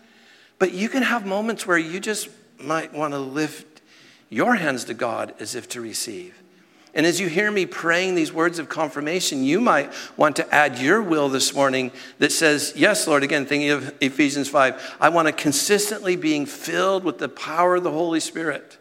but 0.59 0.73
you 0.73 0.89
can 0.89 1.03
have 1.03 1.25
moments 1.25 1.65
where 1.65 1.77
you 1.77 1.99
just 1.99 2.29
might 2.59 2.93
want 2.93 3.13
to 3.13 3.19
lift 3.19 3.81
your 4.29 4.55
hands 4.55 4.85
to 4.85 4.93
God 4.93 5.33
as 5.39 5.55
if 5.55 5.67
to 5.69 5.81
receive. 5.81 6.35
And 6.93 7.05
as 7.05 7.19
you 7.19 7.27
hear 7.27 7.51
me 7.51 7.65
praying 7.65 8.15
these 8.15 8.33
words 8.33 8.57
of 8.57 8.67
confirmation, 8.67 9.43
you 9.43 9.61
might 9.61 9.93
want 10.17 10.35
to 10.37 10.53
add 10.53 10.79
your 10.79 11.01
will 11.01 11.29
this 11.29 11.53
morning 11.53 11.91
that 12.17 12.31
says, 12.31 12.73
Yes, 12.75 13.07
Lord, 13.07 13.23
again, 13.23 13.45
thinking 13.45 13.69
of 13.69 13.93
Ephesians 14.01 14.49
5, 14.49 14.97
I 14.99 15.09
want 15.09 15.27
to 15.27 15.31
consistently 15.31 16.15
being 16.15 16.45
filled 16.45 17.03
with 17.03 17.19
the 17.19 17.29
power 17.29 17.75
of 17.75 17.83
the 17.83 17.91
Holy 17.91 18.19
Spirit. 18.19 18.77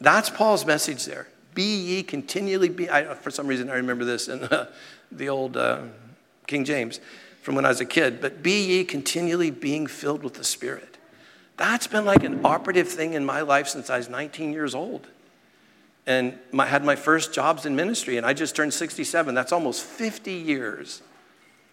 That's 0.00 0.30
Paul's 0.30 0.64
message 0.64 1.04
there. 1.04 1.28
Be 1.54 1.76
ye 1.76 2.02
continually 2.02 2.68
be. 2.68 2.90
I, 2.90 3.14
for 3.14 3.30
some 3.30 3.46
reason, 3.46 3.70
I 3.70 3.74
remember 3.74 4.04
this 4.04 4.28
in 4.28 4.44
uh, 4.44 4.70
the 5.10 5.28
old 5.28 5.56
uh, 5.56 5.82
King 6.46 6.64
James. 6.64 7.00
from 7.42 7.54
when 7.54 7.64
I 7.64 7.68
was 7.68 7.80
a 7.80 7.84
kid, 7.84 8.20
but 8.20 8.42
be 8.42 8.64
ye 8.64 8.84
continually 8.84 9.50
being 9.50 9.86
filled 9.86 10.22
with 10.22 10.34
the 10.34 10.44
Spirit. 10.44 10.96
That's 11.56 11.86
been 11.86 12.04
like 12.04 12.24
an 12.24 12.40
operative 12.44 12.88
thing 12.88 13.12
in 13.12 13.24
my 13.24 13.42
life 13.42 13.68
since 13.68 13.90
I 13.90 13.98
was 13.98 14.08
19 14.08 14.52
years 14.52 14.74
old. 14.74 15.06
And 16.06 16.38
I 16.58 16.66
had 16.66 16.84
my 16.84 16.96
first 16.96 17.32
jobs 17.32 17.64
in 17.64 17.74
ministry, 17.76 18.16
and 18.16 18.26
I 18.26 18.34
just 18.34 18.54
turned 18.54 18.74
67. 18.74 19.34
That's 19.34 19.52
almost 19.52 19.82
50 19.84 20.32
years. 20.32 21.02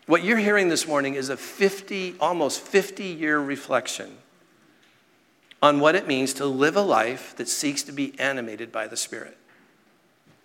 What 0.08 0.24
you're 0.24 0.38
hearing 0.38 0.70
this 0.70 0.88
morning 0.88 1.16
is 1.16 1.30
a 1.30 1.38
50, 1.38 2.16
almost 2.20 2.62
50 2.62 3.04
year 3.04 3.40
reflection 3.40 4.18
on 5.62 5.80
what 5.80 5.96
it 5.96 6.08
means 6.08 6.34
to 6.34 6.46
live 6.46 6.76
a 6.76 6.82
life 6.82 7.36
that 7.36 7.48
seeks 7.48 7.84
to 7.84 7.92
be 7.92 8.18
animated 8.20 8.72
by 8.72 8.88
the 8.88 8.98
Spirit. 8.98 9.38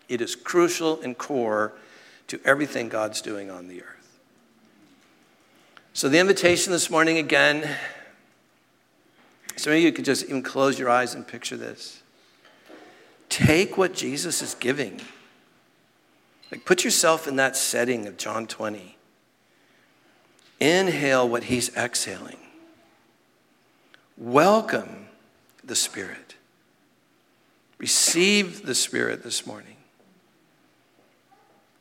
It 0.09 0.20
is 0.20 0.37
crucial 0.37 1.01
and 1.01 1.16
core 1.16 1.72
to 2.29 2.40
everything 2.44 2.88
God's 2.88 3.20
doing 3.22 3.51
on 3.51 3.68
the 3.68 3.83
earth. 3.83 4.18
So, 5.94 6.09
the 6.09 6.18
invitation 6.18 6.72
this 6.72 6.90
morning 6.90 7.16
again, 7.16 7.77
some 9.57 9.72
of 9.72 9.79
you 9.79 9.90
could 9.92 10.05
just 10.05 10.27
even 10.27 10.42
close 10.42 10.79
your 10.79 10.90
eyes 10.90 11.14
and 11.14 11.27
picture 11.27 11.57
this. 11.57 12.03
Take 13.37 13.77
what 13.77 13.92
Jesus 13.92 14.40
is 14.40 14.55
giving. 14.55 14.99
Like, 16.51 16.64
put 16.64 16.85
yourself 16.85 17.29
in 17.29 17.37
that 17.37 17.55
setting 17.55 18.07
of 18.07 18.16
John 18.16 18.46
20. 18.46 18.96
Inhale 20.59 21.29
what 21.29 21.44
he's 21.44 21.68
exhaling. 21.77 22.38
Welcome 24.16 25.09
the 25.62 25.77
Spirit. 25.77 26.37
Receive 27.77 28.64
the 28.64 28.75
Spirit 28.75 29.22
this 29.22 29.46
morning. 29.46 29.77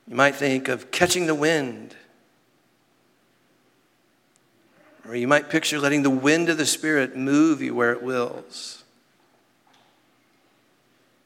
You 0.09 0.17
might 0.17 0.35
think 0.35 0.67
of 0.67 0.91
catching 0.91 1.25
the 1.25 1.33
wind. 1.33 1.95
Or 5.07 5.15
you 5.15 5.29
might 5.29 5.49
picture 5.49 5.79
letting 5.79 6.03
the 6.03 6.09
wind 6.09 6.49
of 6.49 6.57
the 6.57 6.65
Spirit 6.65 7.15
move 7.15 7.61
you 7.61 7.73
where 7.73 7.93
it 7.93 8.03
wills. 8.03 8.83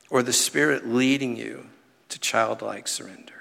Or 0.09 0.23
the 0.23 0.33
Spirit 0.33 0.87
leading 0.87 1.35
you 1.35 1.67
to 2.09 2.19
childlike 2.19 2.87
surrender. 2.87 3.38